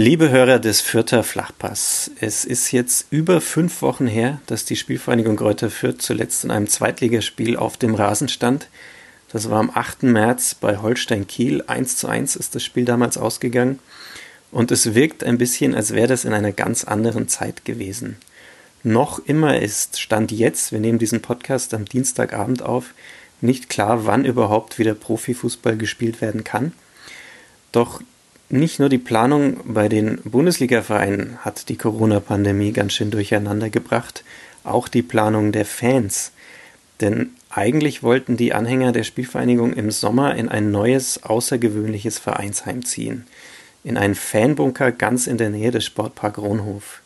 [0.00, 5.34] Liebe Hörer des Fürther Flachpass, es ist jetzt über fünf Wochen her, dass die Spielvereinigung
[5.34, 8.68] Kräuter Fürth zuletzt in einem Zweitligaspiel auf dem Rasen stand.
[9.32, 10.04] Das war am 8.
[10.04, 11.64] März bei Holstein Kiel.
[11.66, 13.80] 1 zu 1 ist das Spiel damals ausgegangen.
[14.52, 18.18] Und es wirkt ein bisschen, als wäre das in einer ganz anderen Zeit gewesen.
[18.84, 22.94] Noch immer ist, stand jetzt, wir nehmen diesen Podcast am Dienstagabend auf,
[23.40, 26.70] nicht klar, wann überhaupt wieder Profifußball gespielt werden kann.
[27.72, 28.00] Doch
[28.50, 34.24] nicht nur die Planung bei den Bundesliga-Vereinen hat die Corona-Pandemie ganz schön durcheinander gebracht,
[34.64, 36.32] auch die Planung der Fans.
[37.00, 43.26] Denn eigentlich wollten die Anhänger der Spielvereinigung im Sommer in ein neues, außergewöhnliches Vereinsheim ziehen.
[43.84, 47.02] In einen Fanbunker ganz in der Nähe des Sportpark Ronhof.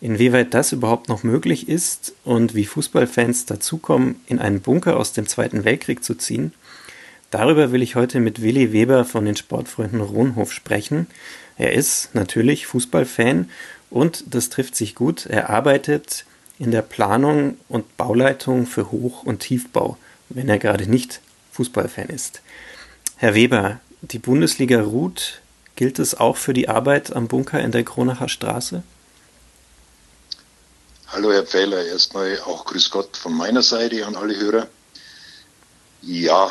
[0.00, 5.26] Inwieweit das überhaupt noch möglich ist und wie Fußballfans dazukommen, in einen Bunker aus dem
[5.26, 6.54] Zweiten Weltkrieg zu ziehen,
[7.30, 11.06] Darüber will ich heute mit Willi Weber von den Sportfreunden Ronhof sprechen.
[11.56, 13.48] Er ist natürlich Fußballfan
[13.88, 15.26] und das trifft sich gut.
[15.26, 16.24] Er arbeitet
[16.58, 19.96] in der Planung und Bauleitung für Hoch- und Tiefbau,
[20.28, 21.20] wenn er gerade nicht
[21.52, 22.42] Fußballfan ist.
[23.16, 25.40] Herr Weber, die Bundesliga ruht.
[25.76, 28.82] Gilt es auch für die Arbeit am Bunker in der Kronacher Straße?
[31.08, 34.68] Hallo Herr Pfähler, erstmal auch Grüß Gott von meiner Seite an alle Hörer.
[36.02, 36.50] Ja,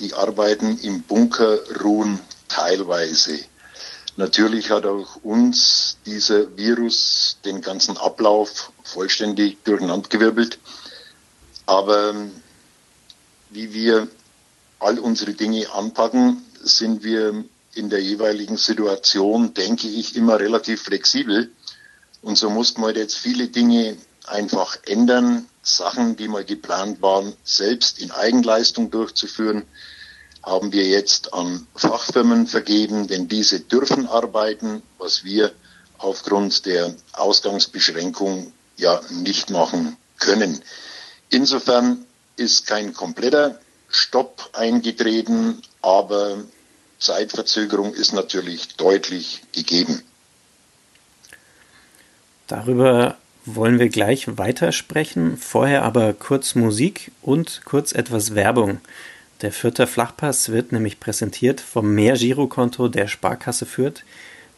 [0.00, 3.38] die Arbeiten im Bunker ruhen teilweise.
[4.16, 10.58] Natürlich hat auch uns dieser Virus den ganzen Ablauf vollständig durcheinandergewirbelt.
[11.64, 12.32] Aber ähm,
[13.50, 14.08] wie wir
[14.80, 17.44] all unsere Dinge anpacken, sind wir
[17.74, 21.50] in der jeweiligen Situation, denke ich, immer relativ flexibel.
[22.20, 23.96] Und so mussten wir jetzt viele Dinge
[24.32, 29.64] einfach ändern, Sachen, die mal geplant waren, selbst in Eigenleistung durchzuführen,
[30.42, 35.52] haben wir jetzt an Fachfirmen vergeben, denn diese dürfen arbeiten, was wir
[35.98, 40.60] aufgrund der Ausgangsbeschränkung ja nicht machen können.
[41.30, 42.04] Insofern
[42.36, 46.38] ist kein kompletter Stopp eingetreten, aber
[46.98, 50.02] Zeitverzögerung ist natürlich deutlich gegeben.
[52.48, 55.36] Darüber wollen wir gleich weitersprechen.
[55.36, 58.80] Vorher aber kurz Musik und kurz etwas Werbung.
[59.40, 64.04] Der Fürther Flachpass wird nämlich präsentiert vom Mehr-Girokonto der Sparkasse Fürth,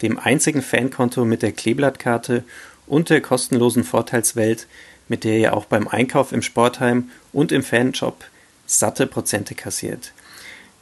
[0.02, 2.44] dem einzigen Fankonto mit der Kleeblattkarte
[2.86, 4.66] und der kostenlosen Vorteilswelt,
[5.08, 8.24] mit der ihr auch beim Einkauf im Sportheim und im Fanshop
[8.66, 10.12] satte Prozente kassiert.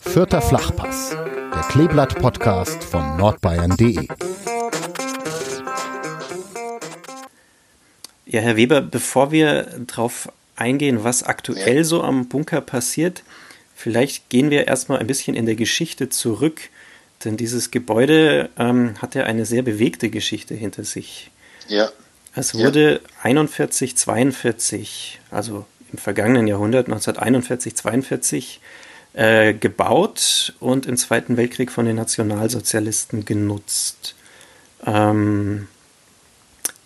[0.00, 4.06] Vierter Flachpass, der Kleeblatt-Podcast von nordbayern.de.
[8.26, 13.22] Ja, Herr Weber, bevor wir darauf eingehen, was aktuell so am Bunker passiert,
[13.74, 16.70] vielleicht gehen wir erstmal ein bisschen in der Geschichte zurück.
[17.24, 21.30] Denn dieses Gebäude ähm, hat ja eine sehr bewegte Geschichte hinter sich.
[21.68, 21.90] Ja.
[22.34, 22.98] Es wurde ja.
[23.22, 28.60] 41, 42, also im vergangenen Jahrhundert, 1941, 42,
[29.14, 34.16] äh, gebaut und im Zweiten Weltkrieg von den Nationalsozialisten genutzt.
[34.84, 35.68] Ähm,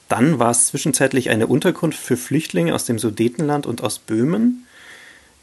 [0.09, 4.67] dann war es zwischenzeitlich eine Unterkunft für Flüchtlinge aus dem Sudetenland und aus Böhmen.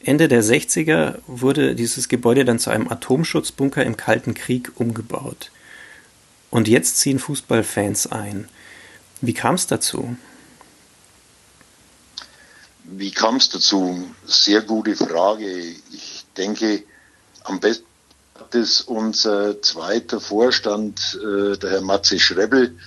[0.05, 5.49] Ende der 60er wurde dieses Gebäude dann zu einem Atomschutzbunker im Kalten Krieg umgebaut.
[6.51, 8.47] Und jetzt ziehen Fußballfans ein.
[9.21, 10.15] Wie kam es dazu?
[12.83, 14.07] Wie kam es dazu?
[14.25, 15.47] Sehr gute Frage.
[15.91, 16.83] Ich denke,
[17.43, 17.85] am besten
[18.35, 22.77] hat es unser zweiter Vorstand, äh, der Herr Matze Schrebbel,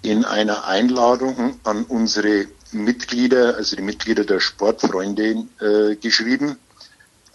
[0.00, 6.58] in einer Einladung an unsere Mitglieder, also die Mitglieder der Sportfreunde, äh, geschrieben,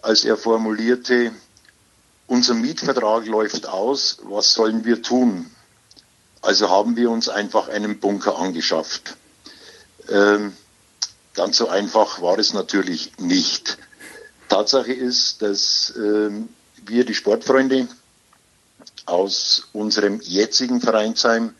[0.01, 1.31] als er formulierte,
[2.27, 5.49] unser Mietvertrag läuft aus, was sollen wir tun?
[6.41, 9.15] Also haben wir uns einfach einen Bunker angeschafft.
[10.09, 10.53] Ähm,
[11.33, 13.77] ganz so einfach war es natürlich nicht.
[14.49, 16.49] Tatsache ist, dass ähm,
[16.85, 17.87] wir die Sportfreunde
[19.05, 21.53] aus unserem jetzigen Vereinsheim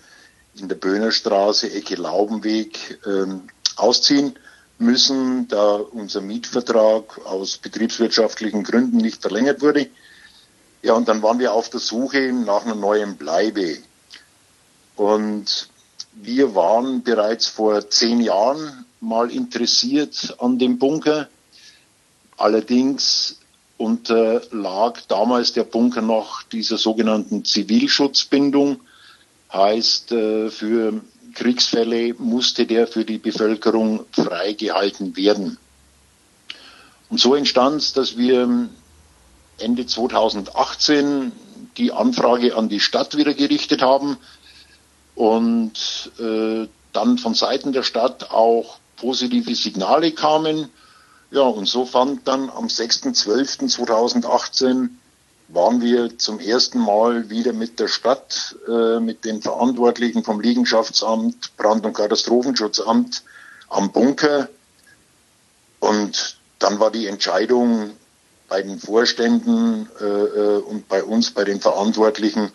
[0.56, 3.44] in der Böhnerstraße, Ecke Laubenweg, ähm,
[3.76, 4.36] ausziehen
[4.78, 9.90] müssen, da unser Mietvertrag aus betriebswirtschaftlichen Gründen nicht verlängert wurde.
[10.82, 13.78] Ja, und dann waren wir auf der Suche nach einer neuen Bleibe.
[14.96, 15.70] Und
[16.14, 21.30] wir waren bereits vor zehn Jahren mal interessiert an dem Bunker.
[22.38, 23.38] Allerdings
[23.78, 28.82] unterlag damals der Bunker noch dieser sogenannten Zivilschutzbindung.
[29.52, 31.02] Heißt, äh, für
[31.34, 35.58] Kriegsfälle musste der für die Bevölkerung freigehalten werden.
[37.10, 38.70] Und so entstand es, dass wir
[39.60, 41.32] Ende 2018
[41.78, 44.18] die Anfrage an die Stadt wieder gerichtet haben
[45.16, 50.70] und äh, dann von Seiten der Stadt auch positive Signale kamen.
[51.32, 54.90] Ja, und so fand dann am 6.12.2018
[55.50, 61.56] waren wir zum ersten Mal wieder mit der Stadt, äh, mit den Verantwortlichen vom Liegenschaftsamt,
[61.58, 63.24] Brand- und Katastrophenschutzamt
[63.70, 64.50] am Bunker.
[65.80, 67.92] Und dann war die Entscheidung
[68.48, 72.52] bei den Vorständen äh, äh und bei uns, bei den Verantwortlichen,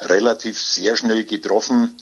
[0.00, 1.96] relativ sehr schnell getroffen.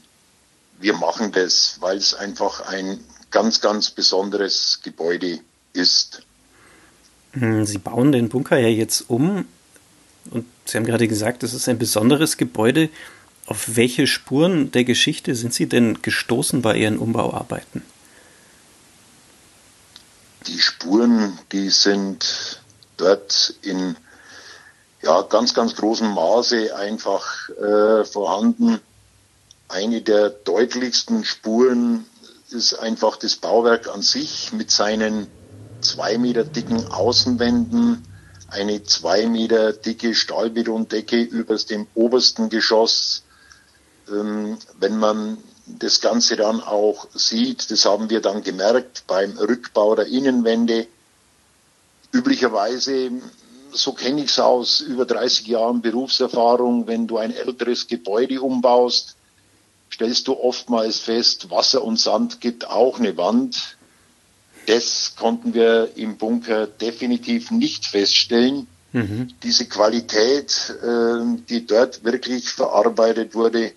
[0.79, 3.01] Wir machen das, weil es einfach ein
[3.31, 5.41] ganz, ganz besonderes Gebäude
[5.73, 6.23] ist.
[7.33, 9.45] Hm, Sie bauen den Bunker ja jetzt um
[10.31, 12.91] und Sie haben gerade gesagt, es ist ein besonderes Gebäude.
[13.47, 17.83] Auf welche Spuren der Geschichte sind Sie denn gestoßen bei Ihren Umbauarbeiten?
[20.47, 22.61] Die Spuren, die sind
[22.97, 23.97] dort in
[25.03, 28.81] ja, ganz, ganz großem Maße einfach äh, vorhanden.
[29.69, 32.05] Eine der deutlichsten Spuren
[32.51, 35.27] ist einfach das Bauwerk an sich mit seinen
[35.81, 38.05] zwei Meter dicken Außenwänden,
[38.51, 43.23] eine zwei Meter dicke Stahlbetondecke über dem obersten Geschoss.
[44.09, 49.95] Ähm, wenn man das Ganze dann auch sieht, das haben wir dann gemerkt beim Rückbau
[49.95, 50.87] der Innenwände.
[52.13, 53.13] Üblicherweise,
[53.73, 59.17] so kenne ich es aus über 30 Jahren Berufserfahrung, wenn du ein älteres Gebäude umbaust,
[59.93, 63.77] stellst du oftmals fest, Wasser und Sand gibt auch eine Wand.
[64.71, 68.69] Das konnten wir im Bunker definitiv nicht feststellen.
[68.93, 69.29] Mhm.
[69.43, 73.73] Diese Qualität, äh, die dort wirklich verarbeitet wurde,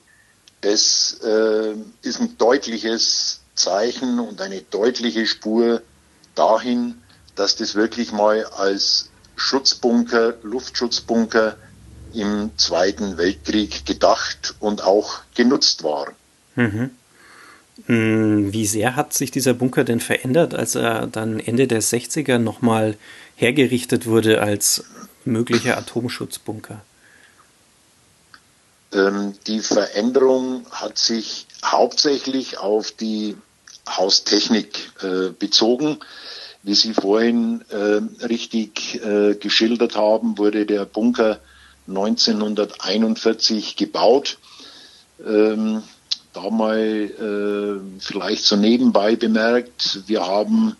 [0.61, 1.73] das äh,
[2.03, 5.81] ist ein deutliches Zeichen und eine deutliche Spur
[6.35, 7.01] dahin,
[7.33, 11.57] dass das wirklich mal als Schutzbunker, Luftschutzbunker
[12.13, 16.13] im Zweiten Weltkrieg gedacht und auch genutzt war.
[16.55, 16.91] Mhm.
[17.87, 22.37] Hm, wie sehr hat sich dieser Bunker denn verändert, als er dann Ende der 60er
[22.37, 22.95] nochmal
[23.35, 24.83] hergerichtet wurde als
[25.25, 26.81] möglicher Atomschutzbunker?
[28.93, 33.35] Ähm, die Veränderung hat sich hauptsächlich auf die
[33.89, 35.97] Haustechnik äh, bezogen.
[36.61, 41.39] Wie Sie vorhin äh, richtig äh, geschildert haben, wurde der Bunker
[41.87, 44.37] 1941 gebaut.
[45.25, 45.83] Ähm,
[46.33, 50.75] da mal äh, vielleicht so nebenbei bemerkt, wir haben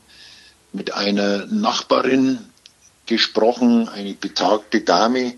[0.72, 2.40] mit einer Nachbarin
[3.06, 5.36] gesprochen, eine betagte Dame,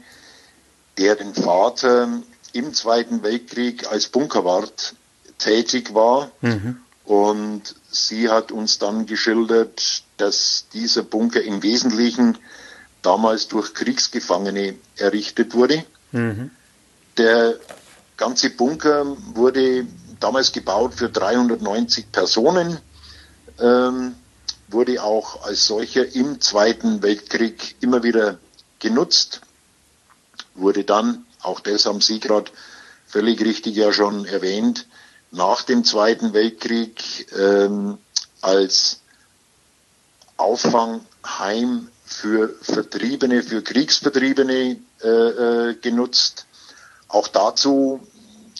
[0.97, 2.07] deren Vater
[2.53, 4.95] im Zweiten Weltkrieg als Bunkerwart
[5.37, 6.31] tätig war.
[6.41, 6.77] Mhm.
[7.03, 12.37] Und sie hat uns dann geschildert, dass dieser Bunker im Wesentlichen
[13.01, 15.83] damals durch Kriegsgefangene errichtet wurde.
[16.11, 16.51] Mhm.
[17.17, 17.55] Der
[18.17, 19.85] ganze Bunker wurde
[20.19, 22.79] damals gebaut für 390 Personen,
[23.59, 24.15] ähm,
[24.67, 28.39] wurde auch als solcher im Zweiten Weltkrieg immer wieder
[28.79, 29.41] genutzt,
[30.55, 32.51] wurde dann, auch das haben Sie gerade
[33.07, 34.87] völlig richtig ja schon erwähnt,
[35.31, 37.97] nach dem Zweiten Weltkrieg ähm,
[38.41, 39.01] als
[40.37, 46.45] Auffangheim für Vertriebene, für Kriegsvertriebene äh, äh, genutzt.
[47.07, 48.05] Auch dazu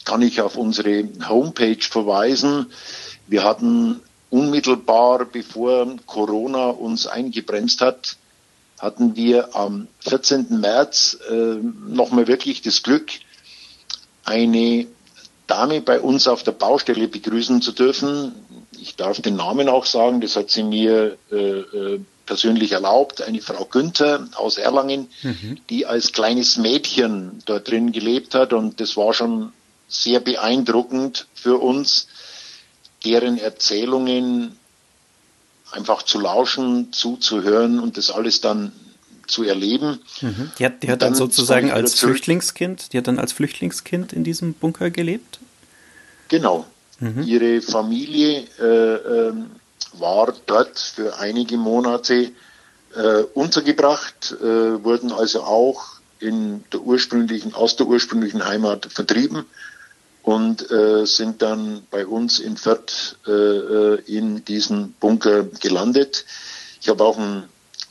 [0.06, 2.68] kann ich auf unsere Homepage verweisen.
[3.28, 8.18] Wir hatten unmittelbar bevor Corona uns eingebremst hat,
[8.80, 10.60] hatten wir am 14.
[10.60, 13.12] März äh, nochmal wirklich das Glück,
[14.24, 14.88] eine
[15.48, 18.34] Dame bei uns auf der Baustelle begrüßen zu dürfen.
[18.80, 23.40] Ich darf den Namen auch sagen, das hat sie mir äh, äh persönlich erlaubt, eine
[23.40, 25.60] Frau Günther aus Erlangen, mhm.
[25.70, 29.54] die als kleines Mädchen dort drin gelebt hat und das war schon
[29.88, 32.08] sehr beeindruckend für uns,
[33.04, 34.58] deren Erzählungen
[35.72, 38.72] einfach zu lauschen, zuzuhören und das alles dann
[39.28, 40.00] zu erleben.
[40.22, 40.52] Mhm.
[40.60, 44.24] Die hat, die hat dann, dann sozusagen als Flüchtlingskind, die hat dann als Flüchtlingskind in
[44.24, 45.40] diesem Bunker gelebt?
[46.30, 46.66] Genau.
[47.00, 47.24] Mhm.
[47.24, 49.34] Ihre Familie äh, äh,
[49.94, 52.32] war dort für einige Monate
[52.96, 59.46] äh, untergebracht, äh, wurden also auch in der ursprünglichen, aus der ursprünglichen Heimat vertrieben
[60.26, 66.26] und äh, sind dann bei uns in Fürth äh, äh in diesen Bunker gelandet.
[66.82, 67.44] Ich habe auch ein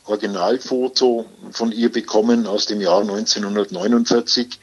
[0.05, 4.59] Originalfoto von ihr bekommen aus dem Jahr 1949.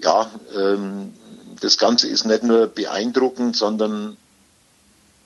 [0.00, 1.14] Ja, ähm,
[1.60, 4.18] das Ganze ist nicht nur beeindruckend, sondern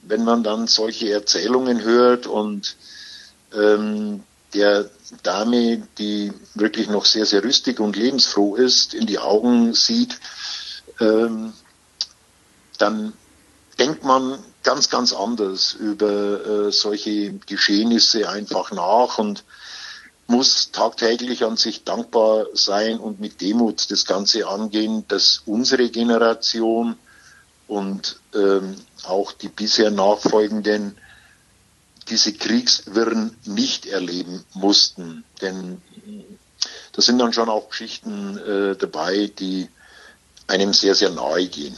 [0.03, 2.77] wenn man dann solche Erzählungen hört und
[3.53, 4.23] ähm,
[4.55, 4.89] der
[5.25, 10.21] Dame, die wirklich noch sehr, sehr rüstig und lebensfroh ist, in die Augen sieht,
[11.01, 11.53] ähm,
[12.79, 13.13] dann
[13.79, 19.45] denkt man ganz, ganz anders über äh, solche Geschehnisse einfach nach und
[20.27, 26.97] muss tagtäglich an sich dankbar sein und mit Demut das Ganze angehen, dass unsere Generation
[27.67, 30.97] und ähm, auch die bisher nachfolgenden
[32.09, 35.25] diese Kriegswirren nicht erleben mussten.
[35.41, 35.81] Denn
[36.93, 39.69] da sind dann schon auch Geschichten äh, dabei, die
[40.47, 41.75] einem sehr, sehr nahe gehen.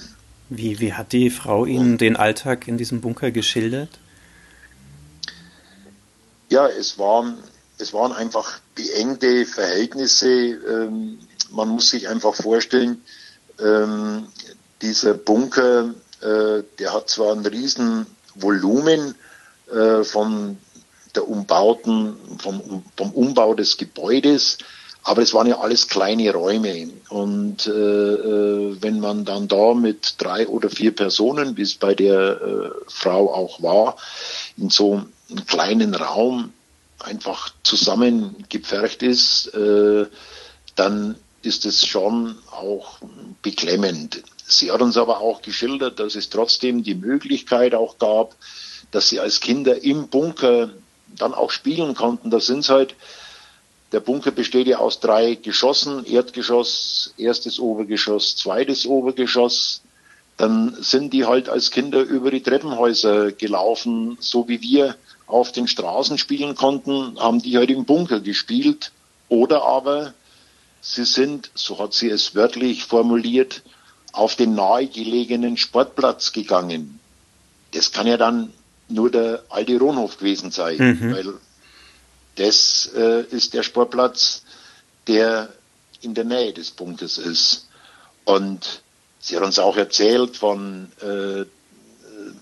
[0.48, 3.98] Wie, wie hat die Frau Ihnen den Alltag in diesem Bunker geschildert?
[6.48, 7.38] Ja, es waren,
[7.78, 10.28] es waren einfach beengte Verhältnisse.
[10.28, 11.18] Ähm,
[11.50, 13.02] man muss sich einfach vorstellen,
[13.60, 14.28] ähm,
[14.82, 18.06] dieser Bunker, äh, der hat zwar ein riesen
[18.36, 19.14] Volumen
[19.72, 20.58] äh, von
[21.16, 24.58] der umbauten, vom, vom Umbau des Gebäudes,
[25.06, 26.90] aber es waren ja alles kleine Räume.
[27.10, 31.94] Und äh, äh, wenn man dann da mit drei oder vier Personen, wie es bei
[31.94, 33.96] der äh, Frau auch war,
[34.56, 36.52] in so einem kleinen Raum
[36.98, 40.06] einfach zusammengepfercht ist, äh,
[40.74, 42.98] dann ist es schon auch
[43.42, 44.24] beklemmend.
[44.44, 48.34] Sie hat uns aber auch geschildert, dass es trotzdem die Möglichkeit auch gab,
[48.90, 50.70] dass sie als Kinder im Bunker
[51.16, 52.32] dann auch spielen konnten.
[52.32, 52.96] Da sind halt
[53.92, 59.82] der Bunker besteht ja aus drei Geschossen, Erdgeschoss, erstes Obergeschoss, zweites Obergeschoss.
[60.36, 65.66] Dann sind die halt als Kinder über die Treppenhäuser gelaufen, so wie wir auf den
[65.66, 68.92] Straßen spielen konnten, haben die halt im Bunker gespielt.
[69.28, 70.14] Oder aber
[70.80, 73.62] sie sind, so hat sie es wörtlich formuliert,
[74.12, 77.00] auf den nahegelegenen Sportplatz gegangen.
[77.72, 78.52] Das kann ja dann
[78.88, 81.12] nur der alte Ronhof gewesen sein, mhm.
[81.14, 81.34] weil
[82.36, 84.42] das äh, ist der Sportplatz,
[85.06, 85.48] der
[86.00, 87.66] in der Nähe des Punktes ist.
[88.24, 88.82] Und
[89.20, 91.44] sie hat uns auch erzählt von äh,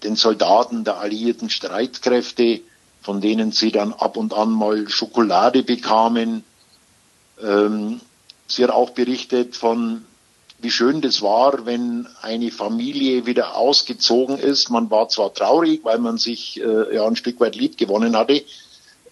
[0.02, 2.60] den Soldaten der alliierten Streitkräfte,
[3.02, 6.44] von denen sie dann ab und an mal Schokolade bekamen.
[7.42, 8.00] Ähm,
[8.46, 10.04] sie hat auch berichtet von,
[10.58, 14.70] wie schön das war, wenn eine Familie wieder ausgezogen ist.
[14.70, 18.42] Man war zwar traurig, weil man sich äh, ja ein Stück weit lieb gewonnen hatte,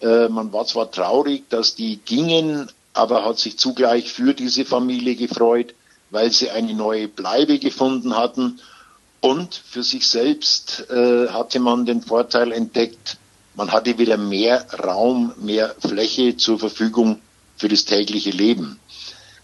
[0.02, 5.14] äh, man war zwar traurig, dass die gingen, aber hat sich zugleich für diese Familie
[5.14, 5.74] gefreut,
[6.10, 8.60] weil sie eine neue Bleibe gefunden hatten.
[9.20, 13.16] Und für sich selbst äh, hatte man den Vorteil entdeckt,
[13.54, 17.20] man hatte wieder mehr Raum, mehr Fläche zur Verfügung
[17.56, 18.80] für das tägliche Leben.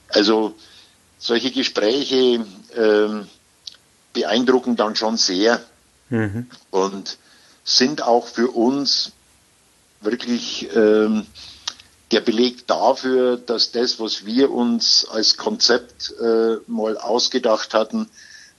[0.09, 0.55] Also
[1.19, 3.25] solche Gespräche äh,
[4.15, 5.61] beeindrucken dann schon sehr
[6.09, 6.47] mhm.
[6.71, 7.19] und
[7.65, 9.13] sind auch für uns
[10.01, 11.27] wirklich ähm,
[12.11, 18.09] der Beleg dafür, dass das, was wir uns als Konzept äh, mal ausgedacht hatten,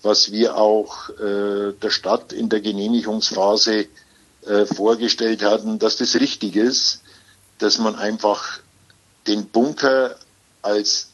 [0.01, 3.88] was wir auch äh, der Stadt in der Genehmigungsphase
[4.46, 7.01] äh, vorgestellt hatten, dass das richtig ist,
[7.58, 8.60] dass man einfach
[9.27, 10.15] den Bunker
[10.62, 11.10] als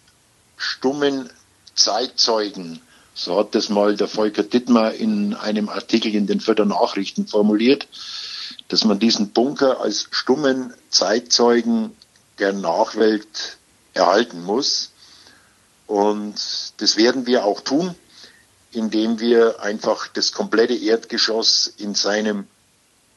[0.58, 1.30] stummen
[1.74, 2.82] Zeitzeugen,
[3.14, 7.88] so hat das mal der Volker Dittmar in einem Artikel in den Förder Nachrichten formuliert,
[8.70, 11.96] dass man diesen Bunker als stummen Zeitzeugen
[12.40, 13.58] der Nachwelt
[13.94, 14.92] erhalten muss.
[15.88, 16.36] Und
[16.78, 17.96] das werden wir auch tun,
[18.72, 22.48] indem wir einfach das komplette Erdgeschoss in seinem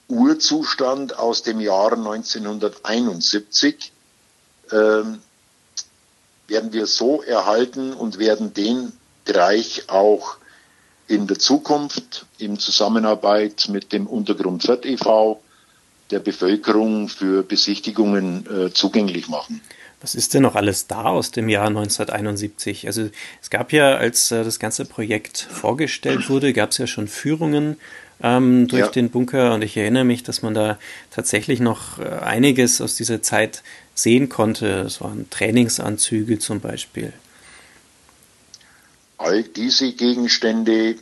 [0.09, 3.93] Urzustand aus dem Jahr 1971
[4.71, 5.21] ähm,
[6.47, 8.93] werden wir so erhalten und werden den
[9.25, 10.37] Bereich auch
[11.09, 15.41] in der Zukunft in Zusammenarbeit mit dem Untergrund Fürth e.V.
[16.11, 19.61] der Bevölkerung für Besichtigungen äh, zugänglich machen.
[20.01, 22.87] Was ist denn noch alles da aus dem Jahr 1971?
[22.87, 23.09] Also
[23.43, 27.79] es gab ja, als äh, das ganze Projekt vorgestellt wurde, gab es ja schon Führungen
[28.23, 28.89] ähm, durch ja.
[28.89, 30.79] den Bunker und ich erinnere mich, dass man da
[31.11, 33.63] tatsächlich noch äh, einiges aus dieser Zeit
[33.95, 34.83] sehen konnte.
[34.83, 37.13] Es waren Trainingsanzüge zum Beispiel.
[39.19, 40.97] All diese Gegenstände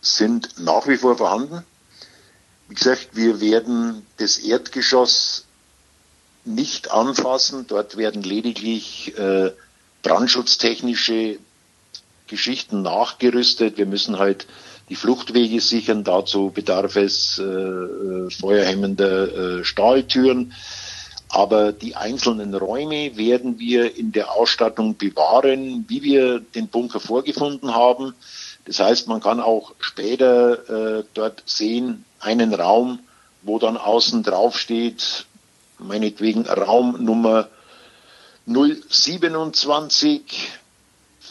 [0.00, 1.64] sind nach wie vor vorhanden.
[2.68, 5.44] Wie gesagt, wir werden das Erdgeschoss
[6.44, 7.66] nicht anfassen.
[7.66, 9.50] Dort werden lediglich äh,
[10.02, 11.38] brandschutztechnische
[12.28, 13.76] Geschichten nachgerüstet.
[13.76, 14.46] Wir müssen halt
[14.88, 16.04] die Fluchtwege sichern.
[16.04, 20.52] Dazu bedarf es äh, äh feuerhemmender äh, Stahltüren.
[21.32, 27.72] Aber die einzelnen Räume werden wir in der Ausstattung bewahren, wie wir den Bunker vorgefunden
[27.72, 28.14] haben.
[28.64, 32.98] Das heißt, man kann auch später äh, dort sehen, einen Raum,
[33.42, 35.26] wo dann außen drauf steht,
[35.78, 37.48] meinetwegen Raumnummer
[38.46, 40.50] 027,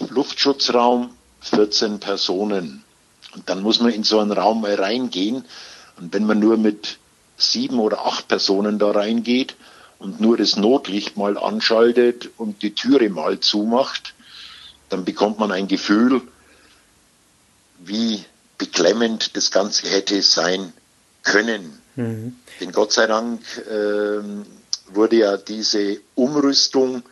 [0.10, 1.10] Luftschutzraum
[1.42, 2.86] 14 Personen.
[3.36, 5.44] Und dann muss man in so einen Raum mal reingehen.
[6.00, 7.00] Und wenn man nur mit
[7.36, 9.58] sieben oder acht Personen da reingeht
[10.00, 14.16] und nur das Notlicht mal anschaltet und die Türe mal zumacht,
[14.90, 16.22] dann bekommt man ein Gefühl,
[17.80, 18.24] wie
[18.58, 20.74] beklemmend das Ganze hätte sein
[21.24, 21.80] können.
[21.96, 22.36] Mhm.
[22.60, 24.22] Denn Gott sei Dank äh,
[24.94, 27.04] wurde ja diese Umrüstung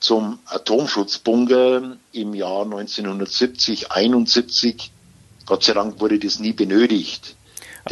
[0.00, 4.92] zum Atomschutzbunker im Jahr 1970, 71,
[5.46, 7.36] Gott sei Dank wurde das nie benötigt.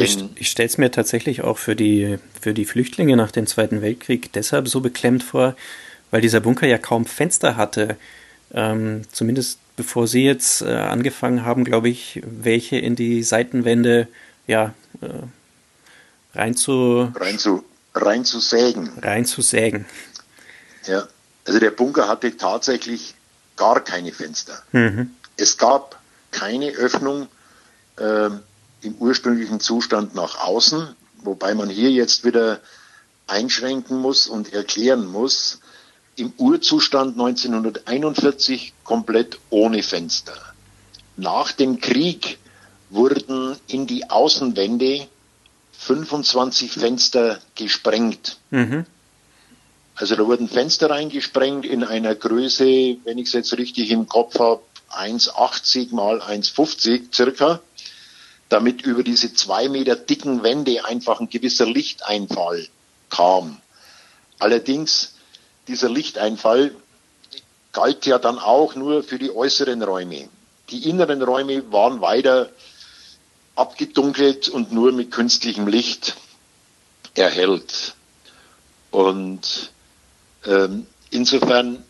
[0.05, 3.83] Ich, ich stelle es mir tatsächlich auch für die, für die Flüchtlinge nach dem Zweiten
[3.83, 5.57] Weltkrieg deshalb so beklemmt vor,
[6.11, 7.97] weil dieser Bunker ja kaum Fenster hatte.
[8.53, 14.09] Ähm, zumindest bevor Sie jetzt äh, angefangen haben, glaube ich, welche in die Seitenwände
[14.47, 17.65] ja, äh, rein zu, rein zu
[17.97, 18.91] rein zu sägen.
[19.03, 19.87] Rein zu sägen.
[20.87, 21.09] Ja,
[21.47, 23.15] also der Bunker hatte tatsächlich
[23.57, 24.63] gar keine Fenster.
[24.73, 25.11] Mhm.
[25.37, 25.99] Es gab
[26.31, 27.29] keine Öffnung
[27.97, 28.31] äh,
[28.83, 32.61] im ursprünglichen Zustand nach außen, wobei man hier jetzt wieder
[33.27, 35.61] einschränken muss und erklären muss,
[36.17, 40.35] im Urzustand 1941 komplett ohne Fenster.
[41.17, 42.39] Nach dem Krieg
[42.91, 45.09] wurden in die Außenwände
[45.79, 48.39] 25 Fenster gesprengt.
[48.51, 48.87] Mhm.
[49.95, 54.39] Also da wurden Fenster reingesprengt in einer Größe, wenn ich es jetzt richtig im Kopf
[54.39, 57.61] habe, 1,80 mal 1,50 circa,
[58.49, 62.69] damit über diese zwei Meter dicken Wände einfach ein gewisser Lichteinfall
[63.11, 63.61] kam.
[64.39, 65.15] Allerdings,
[65.69, 66.75] dieser Lichteinfall
[67.73, 70.29] galt ja dann auch nur für die äußeren Räume.
[70.71, 72.51] Die inneren Räume waren weiter
[73.55, 76.17] abgedunkelt und nur mit künstlichem Licht
[77.15, 77.95] erhellt.
[78.91, 79.73] Und
[80.45, 81.85] ähm, insofern,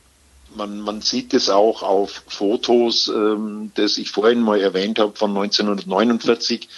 [0.57, 5.31] man, man sieht es auch auf Fotos, ähm, das ich vorhin mal erwähnt habe von
[5.37, 6.69] 1949,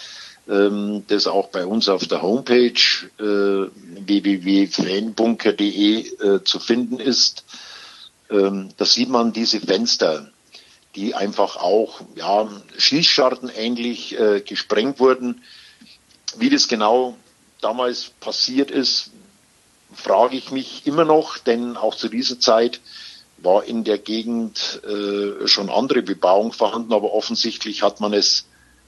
[0.48, 2.72] ähm, das auch bei uns auf der Homepage
[3.18, 3.68] äh,
[4.06, 7.44] www.fanbunker.de äh, zu finden ist.
[8.30, 10.30] Ähm, da sieht man diese Fenster
[10.94, 15.44] die einfach auch ja, Schießscharten ähnlich äh, gesprengt wurden.
[16.36, 17.16] Wie das genau
[17.60, 19.10] damals passiert ist,
[19.94, 22.80] frage ich mich immer noch, denn auch zu dieser Zeit
[23.42, 28.46] war in der Gegend äh, schon andere Bebauung vorhanden, aber offensichtlich hat man es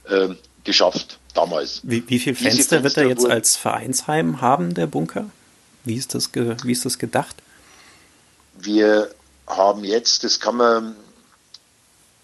[0.09, 0.29] äh,
[0.65, 1.81] geschafft damals.
[1.83, 5.31] Wie, wie viele Fenster, Fenster, wird er jetzt als Vereinsheim haben, der Bunker?
[5.85, 7.37] Wie ist das, wie ist das gedacht?
[8.59, 9.11] Wir
[9.47, 10.97] haben jetzt, das kann man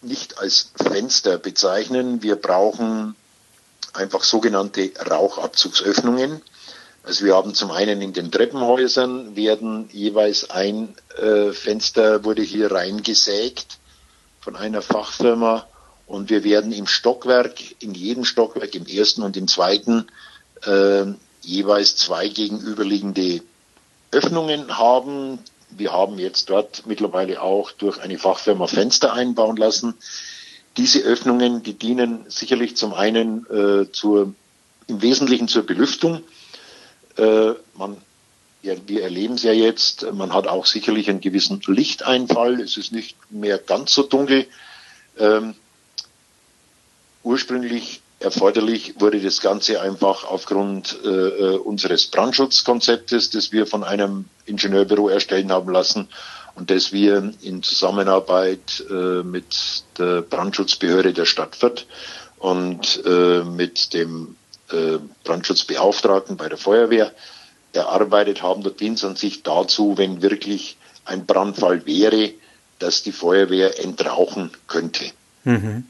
[0.03, 2.23] nicht als Fenster bezeichnen.
[2.23, 3.15] Wir brauchen
[3.93, 6.43] einfach sogenannte Rauchabzugsöffnungen.
[7.07, 12.73] Also wir haben zum einen in den Treppenhäusern werden jeweils ein äh, Fenster wurde hier
[12.73, 13.79] reingesägt
[14.41, 15.69] von einer Fachfirma
[16.09, 20.09] und wir werden im Stockwerk, in jedem Stockwerk, im ersten und im zweiten,
[20.65, 21.05] äh,
[21.43, 23.41] jeweils zwei gegenüberliegende
[24.11, 25.39] Öffnungen haben,
[25.71, 29.95] wir haben jetzt dort mittlerweile auch durch eine Fachfirma Fenster einbauen lassen.
[30.77, 34.35] Diese Öffnungen, die dienen sicherlich zum einen äh, zur,
[34.89, 36.25] im Wesentlichen zur Belüftung.
[37.17, 37.97] Äh, man,
[38.63, 42.61] wir erleben es ja jetzt, man hat auch sicherlich einen gewissen Lichteinfall.
[42.61, 44.47] Es ist nicht mehr ganz so dunkel.
[45.19, 45.55] Ähm,
[47.23, 54.27] ursprünglich erforderlich wurde das Ganze einfach aufgrund äh, äh, unseres Brandschutzkonzeptes, das wir von einem
[54.47, 56.09] Ingenieurbüro erstellen haben lassen
[56.55, 61.87] und das wir in Zusammenarbeit äh, mit der Brandschutzbehörde der Stadt Fürth
[62.39, 64.37] und äh, mit dem
[64.71, 67.13] äh, Brandschutzbeauftragten bei der Feuerwehr
[67.73, 68.63] erarbeitet haben.
[68.63, 72.33] Da dient es an sich dazu, wenn wirklich ein Brandfall wäre,
[72.79, 75.05] dass die Feuerwehr entrauchen könnte.
[75.45, 75.85] Mhm.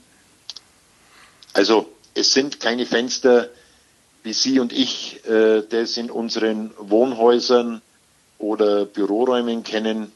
[1.52, 3.48] Also es sind keine Fenster,
[4.22, 7.80] wie Sie und ich äh, das in unseren Wohnhäusern
[8.38, 10.12] oder Büroräumen kennen.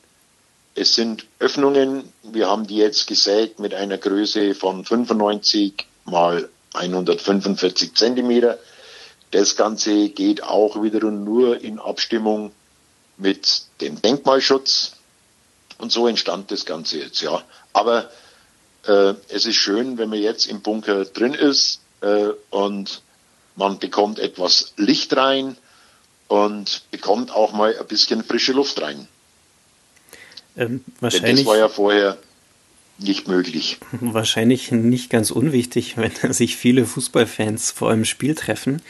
[0.74, 2.12] Es sind Öffnungen.
[2.22, 8.59] Wir haben die jetzt gesägt mit einer Größe von 95 mal 145 Zentimeter.
[9.30, 12.52] Das Ganze geht auch wiederum nur in Abstimmung
[13.16, 14.92] mit dem Denkmalschutz.
[15.78, 17.42] Und so entstand das Ganze jetzt, ja.
[17.72, 18.11] Aber
[18.87, 23.02] äh, es ist schön, wenn man jetzt im Bunker drin ist äh, und
[23.56, 25.56] man bekommt etwas Licht rein
[26.28, 29.09] und bekommt auch mal ein bisschen frische Luft rein.
[30.56, 32.18] Ähm, wahrscheinlich, Denn das war ja vorher
[33.00, 33.78] nicht möglich.
[34.00, 38.82] Wahrscheinlich nicht ganz unwichtig, wenn sich viele Fußballfans vor einem Spiel treffen.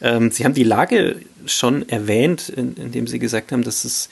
[0.00, 4.08] Ähm, Sie haben die Lage schon erwähnt, in, indem Sie gesagt haben, dass es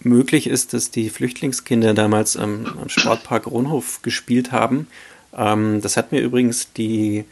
[0.00, 4.88] möglich ist, dass die Flüchtlingskinder damals am, am Sportpark Ronhof gespielt haben.
[5.36, 7.24] Ähm, das hat mir übrigens die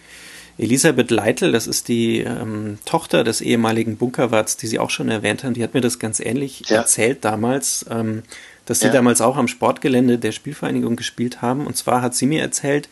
[0.59, 5.45] Elisabeth Leitl, das ist die ähm, Tochter des ehemaligen Bunkerwarts, die Sie auch schon erwähnt
[5.45, 6.79] haben, die hat mir das ganz ähnlich ja.
[6.79, 8.23] erzählt damals, ähm,
[8.67, 8.93] dass sie ja.
[8.93, 11.67] damals auch am Sportgelände der Spielvereinigung gespielt haben.
[11.67, 12.89] Und zwar hat sie mir erzählt,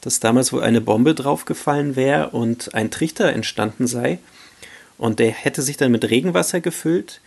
[0.00, 4.18] dass damals wohl eine Bombe draufgefallen wäre und ein Trichter entstanden sei.
[4.96, 7.20] Und der hätte sich dann mit Regenwasser gefüllt.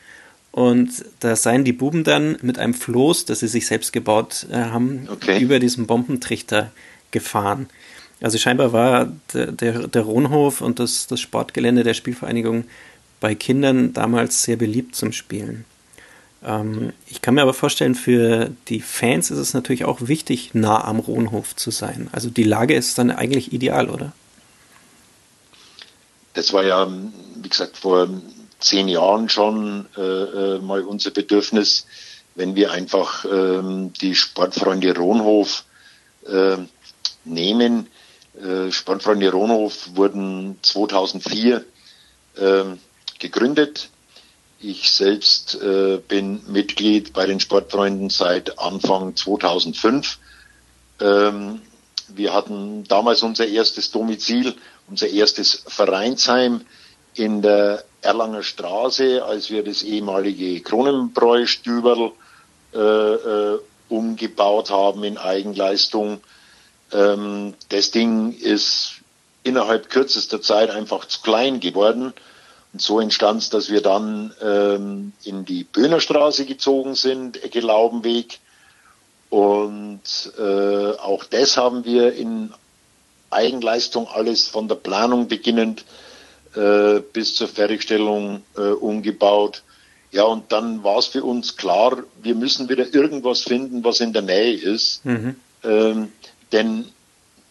[0.51, 4.57] Und da seien die Buben dann mit einem Floß, das sie sich selbst gebaut äh,
[4.57, 5.39] haben, okay.
[5.39, 6.71] über diesen Bombentrichter
[7.11, 7.69] gefahren.
[8.19, 12.65] Also scheinbar war der, der, der Ronhof und das, das Sportgelände der Spielvereinigung
[13.19, 15.65] bei Kindern damals sehr beliebt zum Spielen.
[16.43, 20.83] Ähm, ich kann mir aber vorstellen, für die Fans ist es natürlich auch wichtig, nah
[20.83, 22.09] am Ronhof zu sein.
[22.11, 24.13] Also die Lage ist dann eigentlich ideal, oder?
[26.33, 26.87] Das war ja,
[27.35, 28.09] wie gesagt, vor
[28.59, 31.85] zehn Jahren schon äh, äh mal unser Bedürfnis,
[32.35, 35.65] wenn wir einfach äh, die Sportfreunde Ronhof
[36.25, 36.57] äh,
[37.25, 37.87] nehmen,
[38.69, 41.65] Sportfreunde Ronhof wurden 2004
[42.37, 42.63] äh,
[43.19, 43.89] gegründet.
[44.63, 50.19] Ich selbst äh, bin Mitglied bei den Sportfreunden seit Anfang 2005.
[50.99, 51.61] Ähm,
[52.09, 54.53] wir hatten damals unser erstes Domizil,
[54.87, 56.61] unser erstes Vereinsheim
[57.15, 62.11] in der Erlanger Straße, als wir das ehemalige Kronenbräu-Stüberl
[62.73, 66.21] äh, äh, umgebaut haben in Eigenleistung.
[66.91, 69.01] Ähm, das Ding ist
[69.43, 72.13] innerhalb kürzester Zeit einfach zu klein geworden.
[72.73, 78.39] Und so entstand es, dass wir dann ähm, in die Böhnerstraße gezogen sind, Ecke Laubenweg.
[79.29, 80.01] Und
[80.37, 82.53] äh, auch das haben wir in
[83.29, 85.85] Eigenleistung alles von der Planung beginnend
[86.55, 89.63] äh, bis zur Fertigstellung äh, umgebaut.
[90.11, 94.11] Ja, und dann war es für uns klar, wir müssen wieder irgendwas finden, was in
[94.11, 95.05] der Nähe ist.
[95.05, 95.35] Mhm.
[95.63, 96.11] Ähm,
[96.51, 96.85] denn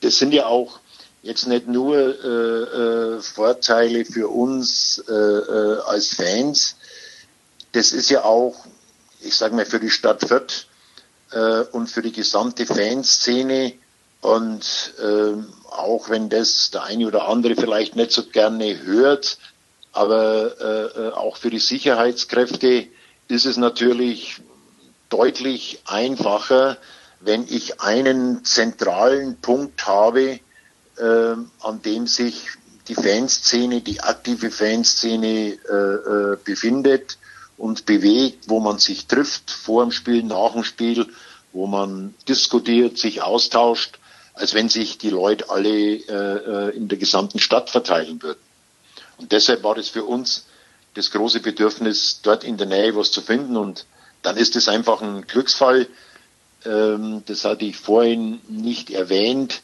[0.03, 0.79] das sind ja auch
[1.23, 6.77] jetzt nicht nur äh, äh, Vorteile für uns äh, äh, als Fans,
[7.73, 8.67] das ist ja auch,
[9.21, 10.67] ich sage mal, für die Stadt Fürth
[11.33, 13.75] äh, und für die gesamte Fanszene.
[14.23, 15.33] Und äh,
[15.71, 19.39] auch wenn das der eine oder andere vielleicht nicht so gerne hört,
[19.93, 22.87] aber äh, äh auch für die Sicherheitskräfte
[23.29, 24.41] ist es natürlich
[25.09, 26.77] deutlich einfacher,
[27.21, 30.41] wenn ich einen zentralen Punkt habe,
[31.01, 32.49] äh, an dem sich
[32.89, 37.19] die Fanszene, die aktive Fanszene äh, äh, befindet
[37.57, 41.07] und bewegt, wo man sich trifft vor dem Spiel, nach dem Spiel,
[41.53, 43.99] wo man diskutiert, sich austauscht,
[44.35, 48.41] als wenn sich die Leute alle äh, äh in der gesamten Stadt verteilen würden.
[49.19, 50.47] Und deshalb war es für uns
[50.95, 53.57] das große Bedürfnis, dort in der Nähe was zu finden.
[53.57, 53.87] Und
[54.23, 55.87] dann ist es einfach ein Glücksfall,
[56.65, 59.63] ähm, das hatte ich vorhin nicht erwähnt,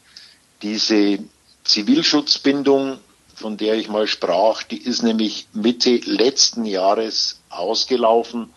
[0.63, 1.19] diese
[1.65, 2.99] Zivilschutzbindung,
[3.35, 8.51] von der ich mal sprach, die ist nämlich Mitte letzten Jahres ausgelaufen,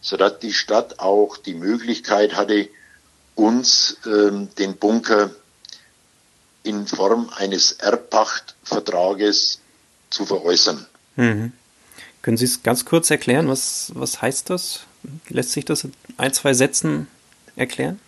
[0.00, 2.68] sodass die Stadt auch die Möglichkeit hatte,
[3.34, 5.30] uns ähm, den Bunker
[6.62, 9.60] in Form eines Erbpachtvertrages
[10.10, 10.86] zu veräußern.
[11.16, 11.52] Mhm.
[12.22, 13.48] Können Sie es ganz kurz erklären?
[13.48, 14.80] Was, was heißt das?
[15.28, 17.06] Lässt sich das in ein, zwei Sätzen
[17.54, 18.00] erklären?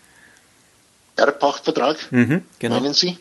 [1.17, 2.81] Erbpachtvertrag, mhm, genau.
[2.81, 3.19] meinen Sie?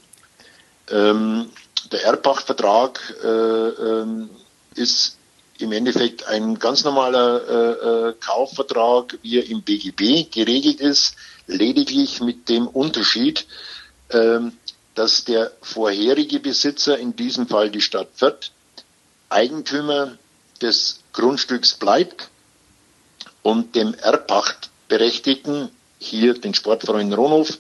[0.90, 1.50] Ähm,
[1.92, 4.30] der Erbpachtvertrag äh, ähm,
[4.76, 5.18] ist
[5.60, 11.16] im Endeffekt ein ganz normaler äh, äh Kaufvertrag, wie er im BGB geregelt ist,
[11.48, 13.48] lediglich mit dem Unterschied,
[14.12, 14.54] ähm,
[14.96, 18.52] dass der vorherige Besitzer, in diesem Fall die Stadt Fürth,
[19.30, 20.18] Eigentümer
[20.62, 22.30] des Grundstücks bleibt
[23.44, 25.70] und dem Erbpachtberechtigten,
[26.00, 27.58] hier den Sportverein Ronhof,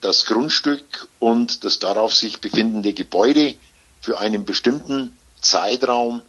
[0.00, 3.56] das Grundstück und das darauf sich befindende Gebäude
[4.00, 6.22] für einen bestimmten Zeitraum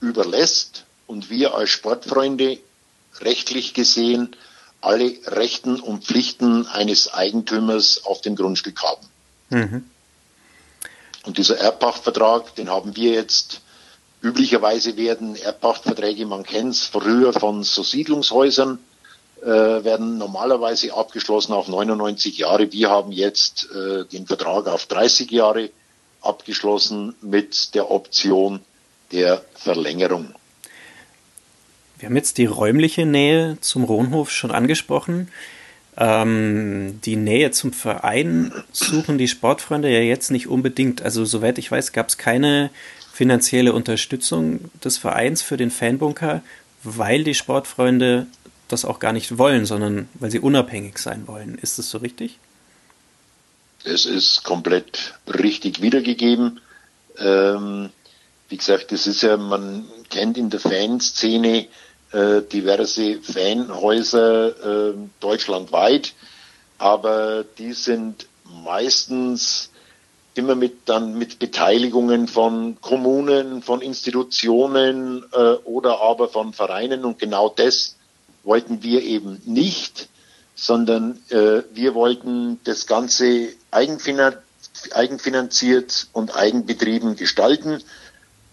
[0.00, 2.58] überlässt und wir als Sportfreunde
[3.20, 4.36] rechtlich gesehen
[4.82, 9.06] alle Rechten und Pflichten eines Eigentümers auf dem Grundstück haben.
[9.50, 9.84] Mhm.
[11.24, 13.60] Und dieser Erbpachtvertrag, den haben wir jetzt
[14.22, 18.78] üblicherweise werden Erbpachtverträge, man kennt es früher von so Siedlungshäusern,
[19.46, 22.72] werden normalerweise abgeschlossen auf 99 Jahre.
[22.72, 25.70] Wir haben jetzt äh, den Vertrag auf 30 Jahre
[26.20, 28.60] abgeschlossen mit der Option
[29.12, 30.34] der Verlängerung.
[31.98, 35.28] Wir haben jetzt die räumliche Nähe zum Rohnhof schon angesprochen.
[35.96, 41.02] Ähm, die Nähe zum Verein suchen die Sportfreunde ja jetzt nicht unbedingt.
[41.02, 42.70] Also soweit ich weiß, gab es keine
[43.12, 46.42] finanzielle Unterstützung des Vereins für den Fanbunker,
[46.82, 48.26] weil die Sportfreunde
[48.72, 51.56] das auch gar nicht wollen, sondern weil sie unabhängig sein wollen.
[51.56, 52.38] Ist das so richtig?
[53.84, 56.60] Es ist komplett richtig wiedergegeben.
[57.18, 57.90] Ähm,
[58.48, 61.66] wie gesagt, das ist ja, man kennt in der Fanszene
[62.12, 66.14] äh, diverse Fanhäuser äh, deutschlandweit,
[66.78, 68.26] aber die sind
[68.64, 69.70] meistens
[70.34, 77.18] immer mit dann mit Beteiligungen von Kommunen, von Institutionen äh, oder aber von Vereinen und
[77.18, 77.96] genau das
[78.42, 80.08] wollten wir eben nicht,
[80.54, 84.34] sondern äh, wir wollten das Ganze eigenfinan
[84.92, 87.82] eigenfinanziert und eigenbetrieben gestalten.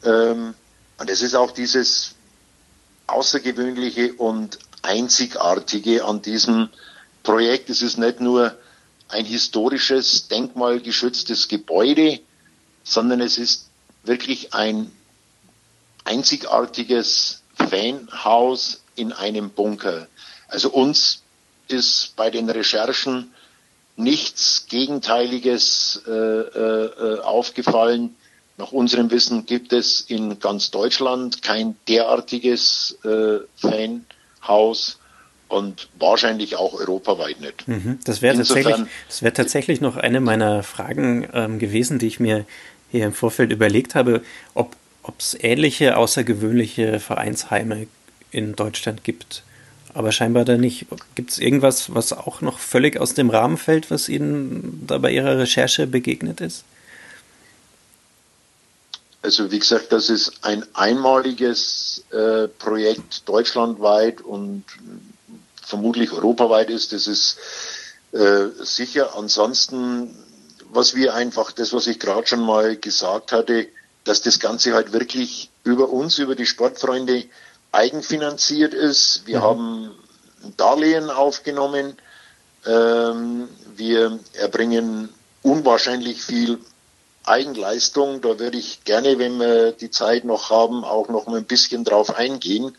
[0.04, 0.54] Ähm,
[0.98, 2.16] und es ist auch dieses
[3.08, 6.70] Außergewöhnliche und Einzigartige an diesem
[7.24, 7.70] Projekt.
[7.70, 8.56] Es ist nicht nur
[9.10, 12.20] ein historisches, denkmalgeschütztes Gebäude,
[12.84, 13.68] sondern es ist
[14.04, 14.92] wirklich ein
[16.04, 20.08] einzigartiges Fanhaus in einem Bunker.
[20.48, 21.22] Also uns
[21.68, 23.34] ist bei den Recherchen
[23.96, 28.16] nichts Gegenteiliges äh, äh, aufgefallen.
[28.58, 35.00] Nach unserem Wissen gibt es in ganz Deutschland kein derartiges äh, Fanhaus
[35.48, 37.68] und wahrscheinlich auch europaweit nicht.
[37.68, 38.00] Mhm.
[38.04, 38.76] Das wäre tatsächlich,
[39.08, 42.46] das wäre tatsächlich noch eine meiner Fragen ähm, gewesen, die ich mir
[42.92, 44.76] hier im Vorfeld überlegt habe, ob
[45.20, 47.88] es ähnliche außergewöhnliche Vereinsheime
[48.38, 49.44] in Deutschland gibt.
[49.94, 50.86] Aber scheinbar da nicht.
[51.16, 55.12] Gibt es irgendwas, was auch noch völlig aus dem Rahmen fällt, was Ihnen da bei
[55.12, 56.64] Ihrer Recherche begegnet ist?
[59.24, 64.64] Also wie gesagt, das ist ein einmaliges äh, Projekt deutschlandweit und
[65.66, 66.94] vermutlich europaweit ist.
[66.94, 67.38] Das ist
[68.12, 69.18] äh, sicher.
[69.18, 70.16] Ansonsten,
[70.72, 73.68] was wir einfach, das, was ich gerade schon mal gesagt hatte,
[74.04, 77.26] dass das Ganze halt wirklich über uns, über die Sportfreunde
[77.78, 79.22] eigenfinanziert ist.
[79.26, 79.44] Wir mhm.
[79.44, 79.96] haben
[80.44, 81.96] ein Darlehen aufgenommen.
[82.66, 85.10] Ähm, wir erbringen
[85.44, 86.60] unwahrscheinlich viel
[87.24, 88.22] Eigenleistung.
[88.22, 91.84] Da würde ich gerne, wenn wir die Zeit noch haben, auch noch mal ein bisschen
[91.84, 92.76] drauf eingehen.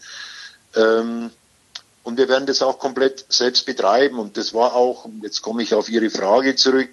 [0.74, 1.30] Ähm,
[2.02, 4.18] und wir werden das auch komplett selbst betreiben.
[4.18, 6.90] Und das war auch, jetzt komme ich auf Ihre Frage zurück,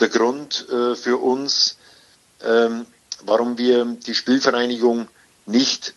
[0.00, 1.78] der Grund äh, für uns,
[2.44, 2.86] ähm,
[3.24, 5.08] warum wir die Spielvereinigung
[5.46, 5.94] nicht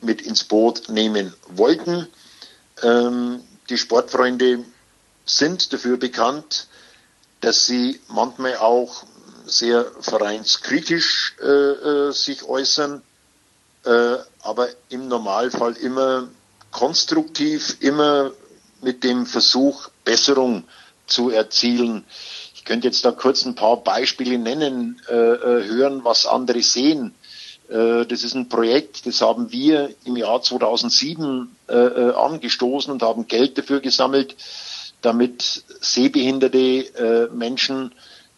[0.00, 2.08] mit ins Boot nehmen wollten.
[2.82, 4.64] Ähm, die Sportfreunde
[5.24, 6.68] sind dafür bekannt,
[7.40, 9.04] dass sie manchmal auch
[9.44, 13.02] sehr vereinskritisch äh, äh, sich äußern,
[13.84, 16.28] äh, aber im Normalfall immer
[16.72, 18.32] konstruktiv, immer
[18.82, 20.64] mit dem Versuch, Besserung
[21.06, 22.04] zu erzielen.
[22.54, 27.14] Ich könnte jetzt da kurz ein paar Beispiele nennen, äh, äh hören, was andere sehen.
[27.68, 33.26] Äh, das ist ein Projekt, das haben wir im Jahr 2007 äh, angestoßen und haben
[33.26, 34.36] Geld dafür gesammelt,
[35.02, 37.92] damit sehbehinderte Menschen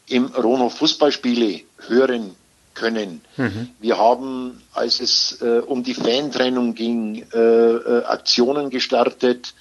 [0.09, 2.35] im Rono Fußballspiele hören
[2.79, 3.21] können.
[3.37, 3.71] Mhm.
[3.81, 9.55] Wir haben, als es äh, um die Fantrennung ging, äh, äh, Aktionen gestartet,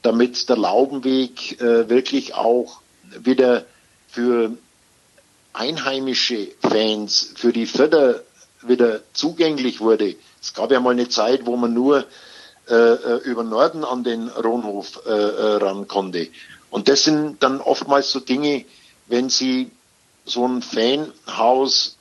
[0.00, 2.80] damit der Laubenweg äh, wirklich auch
[3.22, 3.64] wieder
[4.08, 4.52] für
[5.52, 8.22] einheimische Fans, für die Förder
[8.68, 10.16] wieder zugänglich wurde.
[10.40, 12.04] Es gab ja mal eine Zeit, wo man nur
[12.68, 16.28] äh, äh über Norden an den Ronhof äh, ran konnte.
[16.70, 18.64] Und das sind dann oftmals so Dinge,
[19.06, 19.70] wenn Sie
[20.24, 21.96] so ein Fanhaus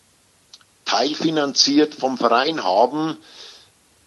[0.85, 3.17] teilfinanziert vom Verein haben,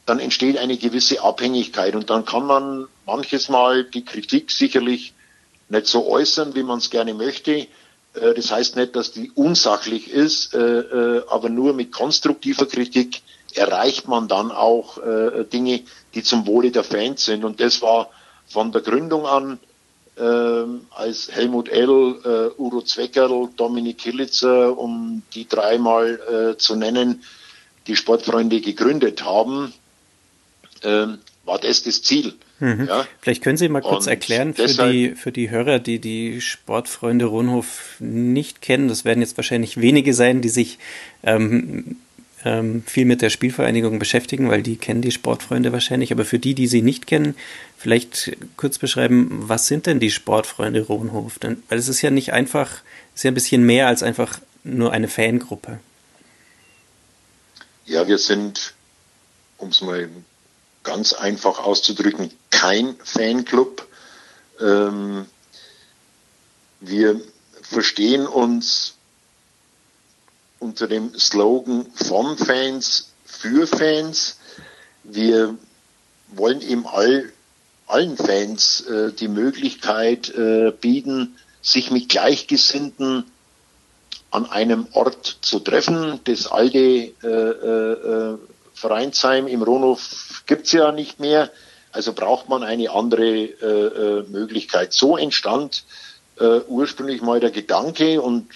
[0.06, 5.14] dann entsteht eine gewisse Abhängigkeit und dann kann man manches Mal die Kritik sicherlich
[5.68, 7.66] nicht so äußern, wie man es gerne möchte.
[8.14, 13.22] Äh, das heißt nicht, dass die unsachlich ist, äh, äh, aber nur mit konstruktiver Kritik
[13.54, 14.98] erreicht man dann auch
[15.52, 17.44] Dinge, die zum Wohle der Fans sind.
[17.44, 18.10] Und das war
[18.48, 19.60] von der Gründung an
[20.90, 27.22] als Helmut L., Udo Zweckerl, Dominik Hillitzer, um die dreimal zu nennen,
[27.86, 29.72] die Sportfreunde gegründet haben,
[30.82, 32.34] war das das Ziel.
[32.60, 32.86] Mhm.
[32.86, 33.06] Ja?
[33.20, 37.24] Vielleicht können Sie mal kurz Und erklären für die, für die Hörer, die die Sportfreunde
[37.24, 38.88] Ronhof nicht kennen.
[38.88, 40.78] Das werden jetzt wahrscheinlich wenige sein, die sich
[41.24, 41.96] ähm,
[42.44, 46.12] ähm, viel mit der Spielvereinigung beschäftigen, weil die kennen die Sportfreunde wahrscheinlich.
[46.12, 47.34] Aber für die, die sie nicht kennen,
[47.76, 51.38] vielleicht kurz beschreiben, was sind denn die Sportfreunde Rohnhof?
[51.38, 52.82] Denn, weil es ist ja nicht einfach,
[53.14, 55.80] es ist ja ein bisschen mehr als einfach nur eine Fangruppe.
[57.86, 58.74] Ja, wir sind
[59.58, 60.08] um es mal
[60.84, 63.86] ganz einfach auszudrücken, kein Fanclub.
[64.60, 65.26] Ähm,
[66.80, 67.20] wir
[67.62, 68.94] verstehen uns
[70.60, 74.38] unter dem Slogan von Fans für Fans.
[75.02, 75.56] Wir
[76.28, 77.32] wollen eben all,
[77.86, 83.24] allen Fans äh, die Möglichkeit äh, bieten, sich mit Gleichgesinnten
[84.30, 86.20] an einem Ort zu treffen.
[86.24, 88.38] Das alte äh, äh,
[88.74, 91.50] Vereinsheim im Ronhof gibt's ja nicht mehr,
[91.92, 94.92] also braucht man eine andere äh, äh, Möglichkeit.
[94.92, 95.84] So entstand
[96.38, 98.48] äh, ursprünglich mal der Gedanke und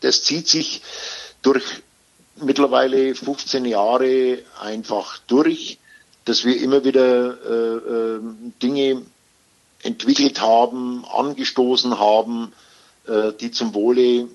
[0.00, 0.82] das zieht sich
[1.42, 1.64] durch
[2.36, 5.78] mittlerweile 15 Jahre einfach durch,
[6.24, 8.20] dass wir immer wieder äh, äh,
[8.62, 9.02] Dinge
[9.82, 12.52] entwickelt haben, angestoßen haben,
[13.06, 14.28] äh, die zum Wohle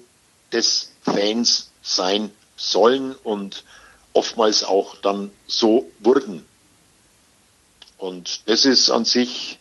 [0.51, 3.63] des Fans sein sollen und
[4.13, 6.45] oftmals auch dann so wurden.
[7.97, 9.60] Und das ist an sich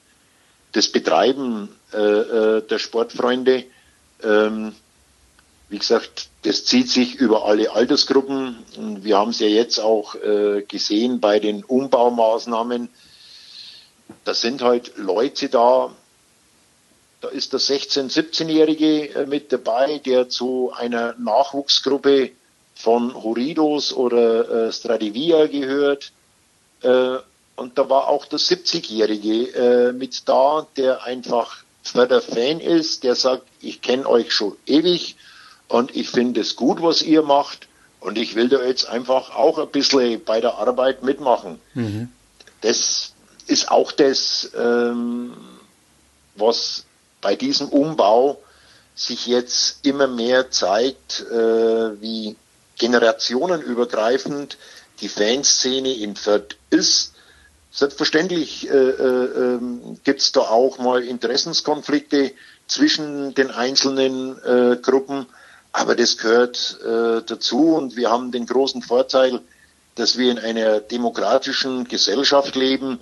[0.73, 3.65] das Betreiben äh, äh, der Sportfreunde.
[4.23, 4.75] Ähm,
[5.69, 8.59] wie gesagt, das zieht sich über alle Altersgruppen.
[8.77, 12.89] Und wir haben es ja jetzt auch äh, gesehen bei den Umbaumaßnahmen.
[14.25, 15.95] Da sind halt Leute da,
[17.21, 22.33] da ist der 16-, 17-Jährige äh, mit dabei, der zu einer Nachwuchsgruppe
[22.75, 26.13] von Horidos oder äh, Stradivia gehört.
[26.83, 27.19] Äh,
[27.57, 31.65] und da war auch der 70-Jährige äh, mit da, der einfach
[31.95, 35.17] der Fan ist, der sagt, ich kenne euch schon ewig
[35.69, 37.69] und ich finde es gut, was ihr macht
[38.01, 41.61] und ich will da jetzt einfach auch ein bisschen bei der Arbeit mitmachen.
[41.75, 42.11] Mhm.
[42.63, 43.13] Das
[43.47, 45.35] ist auch das, ähm,
[46.35, 46.85] was
[47.21, 48.43] bei diesem Umbau
[48.95, 52.37] sich jetzt immer mehr zeigt, äh, wie
[52.79, 54.57] generationenübergreifend
[55.01, 57.14] die Fanszene in Fürth ist.
[57.77, 62.31] Selbstverständlich äh, äh, ähm, gibt es da auch mal Interessenskonflikte
[62.69, 65.27] zwischen den einzelnen äh, Gruppen,
[65.73, 69.41] aber das gehört äh, dazu und wir haben den großen Vorteil,
[69.97, 73.01] dass wir in einer demokratischen Gesellschaft leben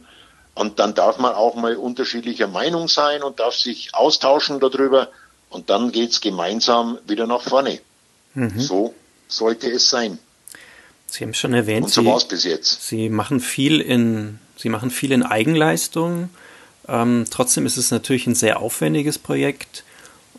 [0.55, 5.09] und dann darf man auch mal unterschiedlicher Meinung sein und darf sich austauschen darüber
[5.51, 7.81] und dann geht's gemeinsam wieder nach vorne.
[8.33, 8.59] Mhm.
[8.59, 8.95] So
[9.29, 10.19] sollte es sein.
[11.07, 12.89] Sie haben schon erwähnt, Und so war es bis jetzt.
[12.89, 16.31] Sie machen viel in, Sie machen viel in Eigenleistung.
[16.87, 19.83] Ähm, trotzdem ist es natürlich ein sehr aufwendiges Projekt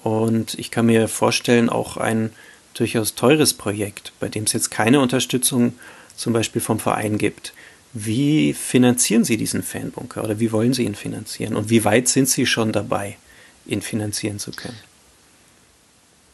[0.01, 2.31] und ich kann mir vorstellen, auch ein
[2.73, 5.73] durchaus teures Projekt, bei dem es jetzt keine Unterstützung
[6.15, 7.51] zum Beispiel vom Verein gibt.
[7.91, 12.29] Wie finanzieren Sie diesen Fanbunker oder wie wollen Sie ihn finanzieren und wie weit sind
[12.29, 13.17] Sie schon dabei,
[13.65, 14.79] ihn finanzieren zu können?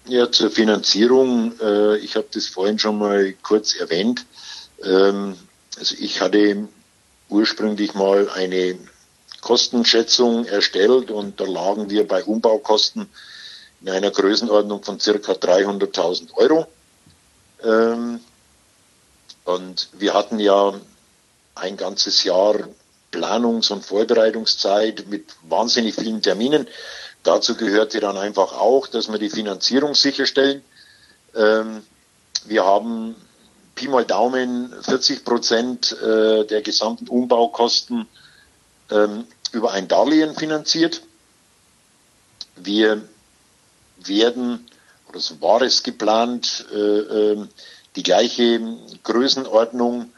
[0.05, 4.27] Ja, zur Finanzierung, äh, ich habe das vorhin schon mal kurz erwähnt.
[4.83, 5.35] Ähm,
[5.77, 6.67] also ich hatte
[7.29, 8.77] ursprünglich mal eine
[9.41, 13.09] Kostenschätzung erstellt und da lagen wir bei Umbaukosten
[13.81, 16.67] in einer Größenordnung von circa 300.000 Euro.
[17.63, 18.19] Ähm,
[19.45, 20.73] und wir hatten ja
[21.55, 22.67] ein ganzes Jahr
[23.11, 26.67] Planungs- und Vorbereitungszeit mit wahnsinnig vielen Terminen.
[27.23, 30.63] Dazu gehörte dann einfach auch, dass wir die Finanzierung sicherstellen.
[31.35, 31.83] Ähm,
[32.45, 33.15] wir haben
[33.79, 38.09] Pi mal Daumen 40 Prozent äh, der gesamten Umbaukosten
[38.91, 41.01] ähm, über ein Darlehen finanziert.
[42.57, 43.01] Wir
[43.99, 44.67] werden,
[45.07, 47.47] oder so war es geplant, äh, äh,
[47.95, 48.59] die gleiche
[49.03, 50.11] Größenordnung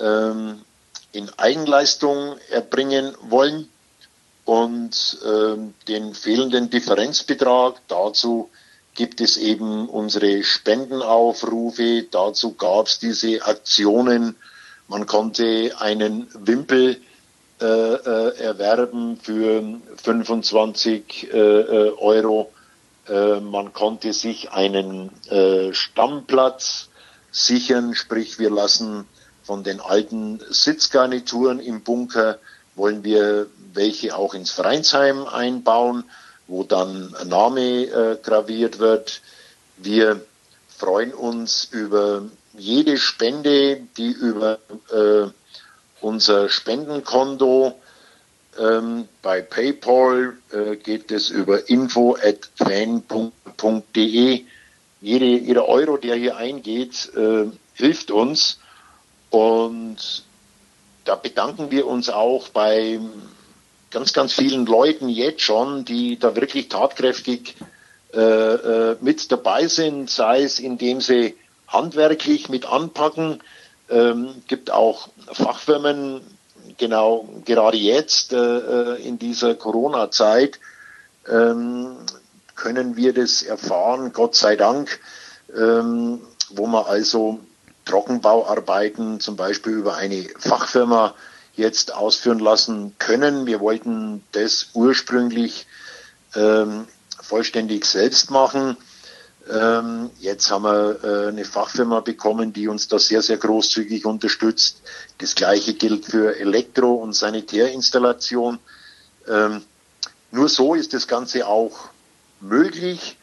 [0.00, 0.62] ähm,
[1.12, 3.68] in Eigenleistung erbringen wollen
[4.46, 5.56] und äh,
[5.88, 7.82] den fehlenden Differenzbetrag.
[7.86, 8.48] Dazu
[8.94, 14.36] gibt es eben unsere Spendenaufrufe, dazu gab es diese Aktionen.
[14.88, 17.00] Man konnte einen Wimpel
[17.60, 19.62] äh, äh, erwerben für
[20.02, 22.52] 25 äh, äh, Euro.
[23.08, 26.88] Äh, man konnte sich einen äh, Stammplatz
[27.30, 29.06] sichern, sprich wir lassen
[29.42, 32.38] von den alten Sitzgarnituren im Bunker
[32.76, 36.04] wollen wir welche auch ins Vereinsheim einbauen,
[36.46, 39.20] wo dann Name äh, graviert wird.
[39.76, 40.20] Wir
[40.68, 42.22] freuen uns über
[42.56, 44.58] jede Spende, die über
[44.92, 45.26] äh,
[46.00, 47.74] unser Spendenkonto
[48.58, 54.44] ähm, bei PayPal äh, geht es über info@fan.de.
[55.00, 58.58] Jede, jeder Euro, der hier eingeht, äh, hilft uns
[59.30, 60.24] und
[61.04, 62.98] da bedanken wir uns auch bei
[63.94, 67.56] ganz, ganz vielen Leuten jetzt schon, die da wirklich tatkräftig
[68.12, 71.34] äh, äh, mit dabei sind, sei es indem sie
[71.68, 73.40] handwerklich mit anpacken,
[73.90, 76.22] Ähm, gibt auch Fachfirmen,
[76.78, 80.58] genau gerade jetzt äh, äh, in dieser Corona-Zeit
[81.28, 81.96] ähm,
[82.54, 85.00] können wir das erfahren, Gott sei Dank,
[85.54, 87.40] ähm, wo man also
[87.84, 91.14] Trockenbauarbeiten zum Beispiel über eine Fachfirma
[91.56, 93.46] jetzt ausführen lassen können.
[93.46, 95.66] Wir wollten das ursprünglich
[96.34, 96.86] ähm,
[97.22, 98.76] vollständig selbst machen.
[99.50, 104.80] Ähm, jetzt haben wir äh, eine Fachfirma bekommen, die uns da sehr, sehr großzügig unterstützt.
[105.18, 108.58] Das gleiche gilt für Elektro- und Sanitärinstallation.
[109.28, 109.62] Ähm,
[110.30, 111.90] nur so ist das Ganze auch
[112.40, 113.16] möglich.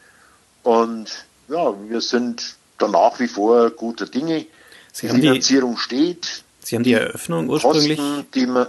[0.62, 1.10] Und
[1.48, 4.46] ja, wir sind da nach wie vor guter Dinge.
[4.92, 6.44] Sie die Finanzierung die, steht.
[6.62, 7.98] Sie haben die Eröffnung ursprünglich.
[7.98, 8.66] Kosten, die, man,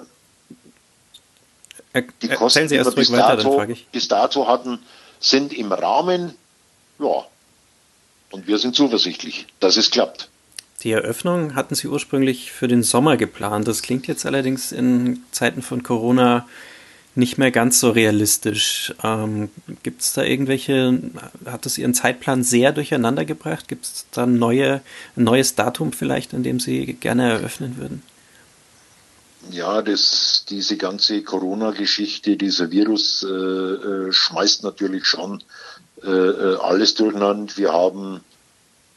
[2.22, 4.80] die Kosten, Sie erst die wir bis, weiter, dato, bis dato hatten,
[5.20, 6.34] sind im Rahmen.
[7.00, 7.26] Ja,
[8.32, 10.30] und wir sind zuversichtlich, dass es klappt.
[10.82, 13.68] Die Eröffnung hatten Sie ursprünglich für den Sommer geplant.
[13.68, 16.48] Das klingt jetzt allerdings in Zeiten von Corona
[17.16, 18.94] nicht mehr ganz so realistisch.
[19.04, 19.50] Ähm,
[19.84, 21.00] Gibt es da irgendwelche,
[21.46, 23.68] hat es Ihren Zeitplan sehr durcheinander gebracht?
[23.68, 24.82] Gibt es da neue,
[25.16, 28.02] ein neues Datum vielleicht, an dem Sie gerne eröffnen würden?
[29.52, 35.44] Ja, das, diese ganze Corona-Geschichte, dieser Virus äh, äh, schmeißt natürlich schon
[36.02, 37.54] äh, äh, alles durcheinander.
[37.58, 38.22] Wir haben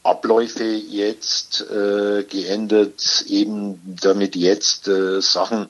[0.03, 5.67] Abläufe jetzt äh, geändert, eben damit jetzt äh, Sachen,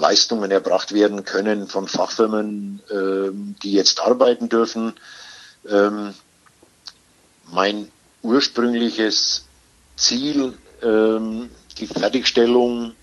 [0.00, 3.30] Leistungen erbracht werden können von Fachfirmen, äh,
[3.62, 4.94] die jetzt arbeiten dürfen.
[5.68, 6.14] Ähm,
[7.52, 7.90] mein
[8.22, 9.46] ursprüngliches
[9.96, 12.94] Ziel, ähm, die Fertigstellung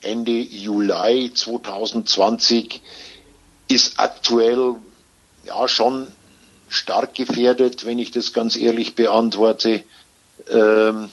[0.00, 2.82] Ende Juli 2020
[3.68, 4.74] ist aktuell
[5.44, 6.08] ja schon
[6.68, 9.84] stark gefährdet, wenn ich das ganz ehrlich beantworte.
[10.50, 11.10] Ähm,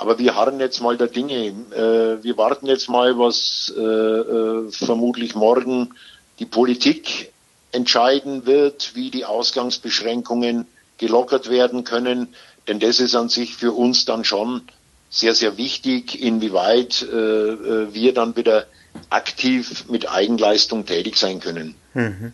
[0.00, 1.48] aber wir harren jetzt mal der Dinge.
[1.48, 5.94] Äh, wir warten jetzt mal, was äh, äh, vermutlich morgen
[6.38, 7.32] die Politik
[7.70, 12.34] entscheiden wird, wie die Ausgangsbeschränkungen gelockert werden können.
[12.66, 14.62] Denn das ist an sich für uns dann schon
[15.10, 18.66] sehr, sehr wichtig, inwieweit äh, äh wir dann wieder
[19.10, 21.74] aktiv mit Eigenleistung tätig sein können.
[21.92, 22.32] Mhm.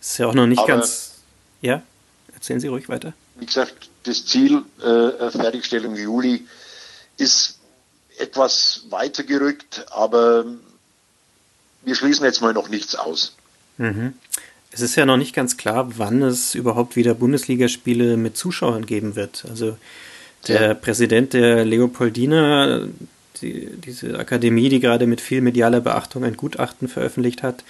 [0.00, 1.14] Ist ja auch noch nicht Aber, ganz.
[1.62, 1.82] Ja,
[2.32, 3.12] erzählen Sie ruhig weiter.
[3.34, 6.46] Wie gesagt, das Ziel äh, Fertigstellung Juli
[7.22, 7.58] ist
[8.18, 10.44] etwas weiter gerückt, aber
[11.84, 13.34] wir schließen jetzt mal noch nichts aus.
[13.78, 14.14] Mhm.
[14.70, 19.16] Es ist ja noch nicht ganz klar, wann es überhaupt wieder Bundesligaspiele mit Zuschauern geben
[19.16, 19.44] wird.
[19.48, 19.76] Also
[20.48, 20.74] der ja.
[20.74, 22.86] Präsident der Leopoldina,
[23.40, 27.64] die, diese Akademie, die gerade mit viel medialer Beachtung ein Gutachten veröffentlicht hat,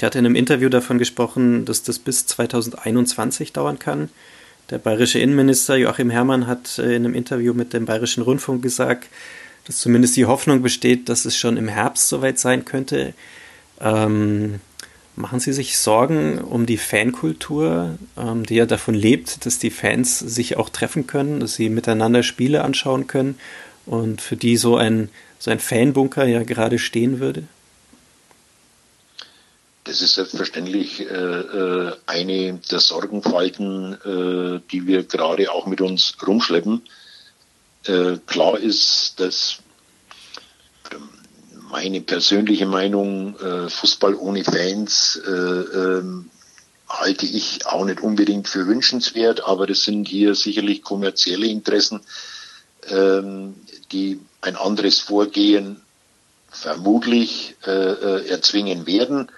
[0.00, 4.10] der hat in einem Interview davon gesprochen, dass das bis 2021 dauern kann.
[4.70, 9.08] Der bayerische Innenminister Joachim Herrmann hat äh, in einem Interview mit dem Bayerischen Rundfunk gesagt,
[9.64, 13.14] dass zumindest die Hoffnung besteht, dass es schon im Herbst soweit sein könnte.
[13.80, 14.60] Ähm,
[15.14, 20.18] machen Sie sich Sorgen um die Fankultur, ähm, die ja davon lebt, dass die Fans
[20.18, 23.38] sich auch treffen können, dass sie miteinander Spiele anschauen können
[23.86, 27.44] und für die so ein, so ein Fanbunker ja gerade stehen würde?
[29.86, 36.14] Das ist selbstverständlich äh, äh, eine der Sorgenfalten, äh, die wir gerade auch mit uns
[36.26, 36.82] rumschleppen.
[37.84, 39.58] Äh, klar ist, dass
[41.70, 46.30] meine persönliche Meinung, äh, Fußball ohne Fans äh, ähm,
[46.88, 52.00] halte ich auch nicht unbedingt für wünschenswert, aber das sind hier sicherlich kommerzielle Interessen,
[52.88, 53.54] ähm,
[53.92, 55.80] die ein anderes Vorgehen
[56.50, 59.28] vermutlich erzwingen werden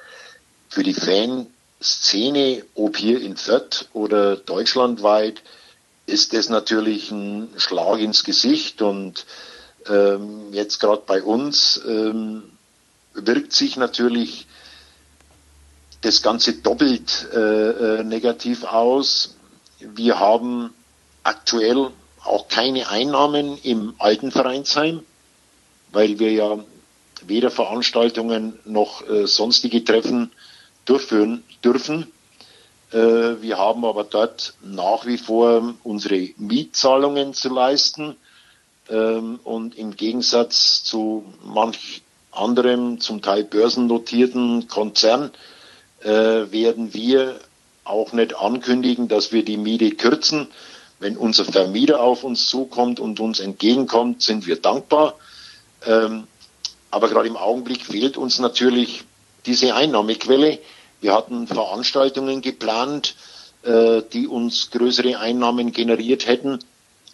[0.69, 5.43] für die Fanszene, ob hier in Fürth oder deutschlandweit,
[6.07, 9.27] ist das natürlich ein Schlag ins Gesicht und
[9.87, 12.45] ähm, jetzt gerade bei uns ähm,
[13.15, 14.47] wirkt sich natürlich
[16.01, 17.39] das Ganze doppelt äh,
[17.99, 19.37] äh, negativ aus.
[19.81, 20.73] Wir haben
[21.25, 21.91] aktuell
[22.25, 25.03] auch keine Einnahmen im alten Vereinsheim,
[25.93, 26.59] weil wir ja
[27.27, 30.33] weder Veranstaltungen noch äh, sonstige Treffen
[30.89, 32.07] durchführen dürfen.
[32.93, 32.97] Äh,
[33.43, 38.17] wir haben aber dort nach wie vor unsere Mietzahlungen zu leisten.
[38.89, 45.31] Ähm, und im Gegensatz zu manch anderem, zum Teil börsennotierten Konzern,
[46.03, 47.39] äh, werden wir
[47.85, 50.49] auch nicht ankündigen, dass wir die Miete kürzen.
[51.01, 55.15] Wenn unser Vermieter auf uns zukommt und uns entgegenkommt, sind wir dankbar.
[55.87, 56.27] Ähm,
[56.91, 59.05] aber gerade im Augenblick fehlt uns natürlich
[59.47, 60.59] diese Einnahmequelle.
[61.01, 63.15] Wir hatten Veranstaltungen geplant,
[63.63, 66.59] äh, die uns größere Einnahmen generiert hätten.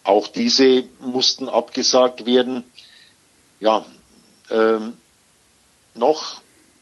[0.03, 2.63] auch diese mussten abgesagt werden.
[3.59, 3.85] Ja,
[4.51, 4.93] ähm,
[5.95, 6.41] noch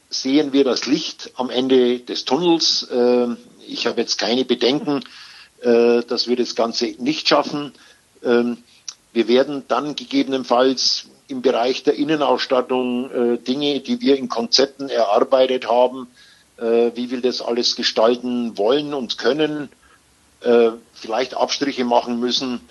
[0.10, 2.86] sehen wir das Licht am Ende des Tunnels.
[2.92, 5.04] Ähm, ich habe jetzt keine Bedenken,
[5.62, 7.74] äh, dass wir das Ganze nicht schaffen.
[8.24, 8.58] Ähm,
[9.14, 15.70] wir werden dann gegebenenfalls im Bereich der Innenausstattung äh, Dinge, die wir in Konzepten erarbeitet
[15.70, 19.70] haben, äh, wie wir das alles gestalten wollen und können,
[20.42, 22.62] äh, vielleicht Abstriche machen müssen,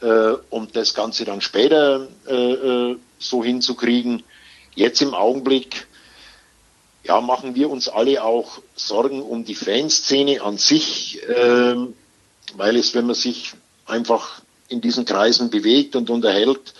[0.00, 4.22] äh, um das Ganze dann später äh, äh, so hinzukriegen.
[4.74, 5.86] Jetzt im Augenblick
[7.04, 11.76] ja, machen wir uns alle auch Sorgen um die Fanszene an sich, äh,
[12.54, 13.52] weil es, wenn man sich
[13.86, 16.74] einfach in diesen Kreisen bewegt und unterhält,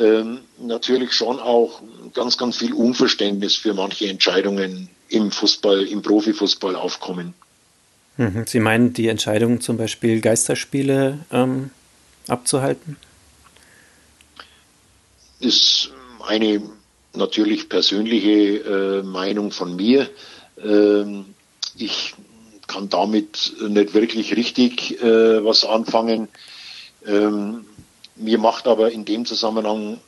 [0.00, 1.82] ähm, natürlich schon auch
[2.14, 7.34] ganz, ganz viel Unverständnis für manche Entscheidungen im Fußball, im Profifußball aufkommen.
[8.16, 8.44] Mhm.
[8.46, 11.70] Sie meinen die Entscheidung zum Beispiel Geisterspiele ähm,
[12.28, 12.96] abzuhalten?
[15.40, 15.90] Ist
[16.26, 16.62] eine
[17.14, 20.08] natürlich persönliche äh, Meinung von mir.
[20.62, 21.26] Ähm,
[21.76, 22.14] ich
[22.66, 26.28] kann damit nicht wirklich richtig äh, was anfangen.
[27.06, 27.64] Ähm,
[28.20, 30.00] mir macht aber in dem Zusammenhang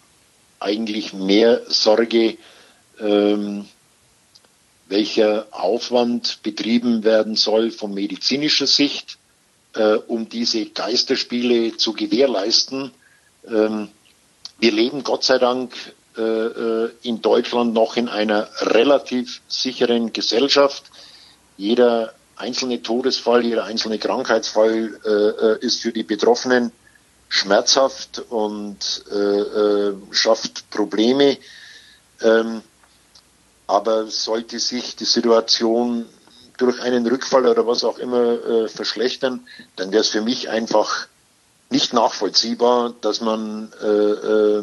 [0.61, 2.37] eigentlich mehr Sorge,
[3.01, 3.67] ähm,
[4.87, 9.19] welcher Aufwand betrieben werden soll von medizinischer Sicht,
[9.75, 12.93] äh, um diese Geisterspiele zu gewährleisten.
[13.49, 13.89] Ähm,
[14.59, 15.75] wir leben Gott sei Dank
[16.17, 20.85] äh, äh in Deutschland noch in einer relativ sicheren Gesellschaft.
[21.57, 26.71] Jeder einzelne Todesfall, jeder einzelne Krankheitsfall äh, äh ist für die Betroffenen
[27.33, 31.39] schmerzhaft und äh, äh, schafft Probleme.
[32.20, 32.61] Ähm,
[33.66, 36.05] aber sollte sich die Situation
[36.59, 41.07] durch einen Rückfall oder was auch immer äh, verschlechtern, dann wäre es für mich einfach
[41.70, 44.62] nicht nachvollziehbar, dass man äh, äh,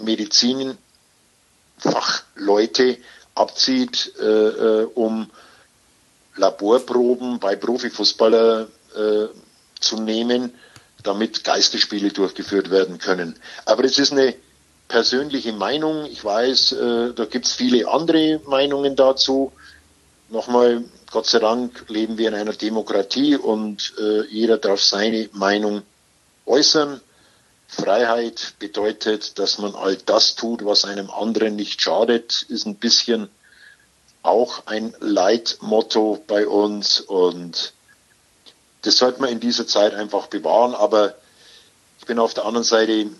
[0.00, 2.98] Medizinfachleute
[3.34, 5.28] abzieht, äh, äh, um
[6.36, 9.26] Laborproben bei Profifußballer äh,
[9.80, 10.54] zu nehmen,
[11.02, 13.36] damit Geisterspiele durchgeführt werden können.
[13.64, 14.34] Aber es ist eine
[14.88, 16.04] persönliche Meinung.
[16.06, 19.52] Ich weiß, äh, da gibt es viele andere Meinungen dazu.
[20.28, 25.82] Nochmal, Gott sei Dank leben wir in einer Demokratie und äh, jeder darf seine Meinung
[26.46, 27.00] äußern.
[27.68, 33.28] Freiheit bedeutet, dass man all das tut, was einem anderen nicht schadet, ist ein bisschen
[34.22, 37.72] auch ein Leitmotto bei uns und
[38.82, 40.74] das sollte man in dieser Zeit einfach bewahren.
[40.74, 41.14] Aber
[41.98, 43.10] ich bin auf der anderen Seite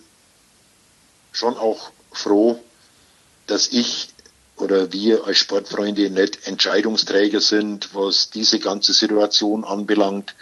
[1.33, 2.59] schon auch froh,
[3.47, 4.09] dass ich
[4.57, 10.35] oder wir als Sportfreunde nicht Entscheidungsträger sind, was diese ganze Situation anbelangt.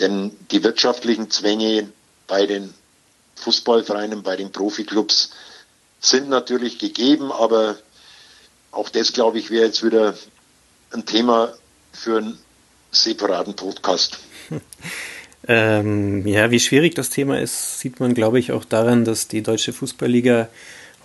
[0.00, 1.92] Denn die wirtschaftlichen Zwänge
[2.26, 2.72] bei den
[3.36, 5.30] Fußballvereinen, bei den Profiklubs
[6.00, 7.76] sind natürlich gegeben, aber
[8.70, 10.14] auch das, glaube ich, wäre jetzt wieder
[10.92, 11.54] ein Thema
[11.92, 12.38] für einen
[12.90, 14.18] separaten Podcast.
[15.46, 19.42] Ähm, ja, wie schwierig das Thema ist, sieht man, glaube ich, auch daran, dass die
[19.42, 20.48] Deutsche Fußballliga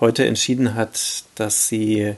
[0.01, 2.15] heute entschieden hat, dass sie,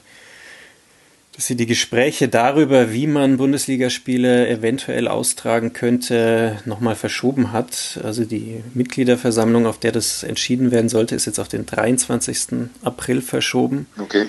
[1.36, 8.00] dass sie die Gespräche darüber, wie man Bundesligaspiele eventuell austragen könnte, nochmal verschoben hat.
[8.04, 12.70] Also die Mitgliederversammlung, auf der das entschieden werden sollte, ist jetzt auf den 23.
[12.82, 13.86] April verschoben.
[14.00, 14.26] Okay.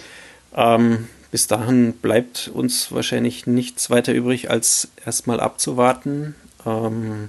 [0.55, 6.34] Ähm, bis dahin bleibt uns wahrscheinlich nichts weiter übrig, als erstmal abzuwarten.
[6.64, 7.28] Ähm,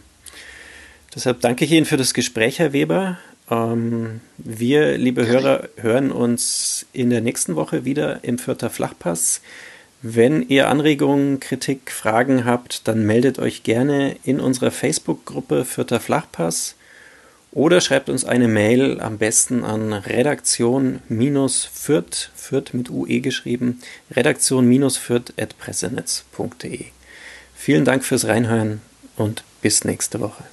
[1.14, 3.18] deshalb danke ich Ihnen für das Gespräch, Herr Weber.
[3.52, 9.42] Ähm, wir, liebe Hörer, hören uns in der nächsten Woche wieder im Vierter Flachpass.
[10.02, 16.77] Wenn ihr Anregungen, Kritik, Fragen habt, dann meldet euch gerne in unserer Facebook-Gruppe Vierter Flachpass
[17.58, 23.82] oder schreibt uns eine Mail am besten an redaktion-fürth, Fürth mit UE geschrieben,
[24.12, 26.86] redaktion-fürth.pressenetz.de.
[27.56, 28.82] Vielen Dank fürs Reinhören
[29.16, 30.44] und bis nächste Woche.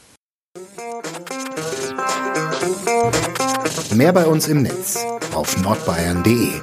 [3.95, 6.63] Mehr bei uns im Netz auf nordbayern.de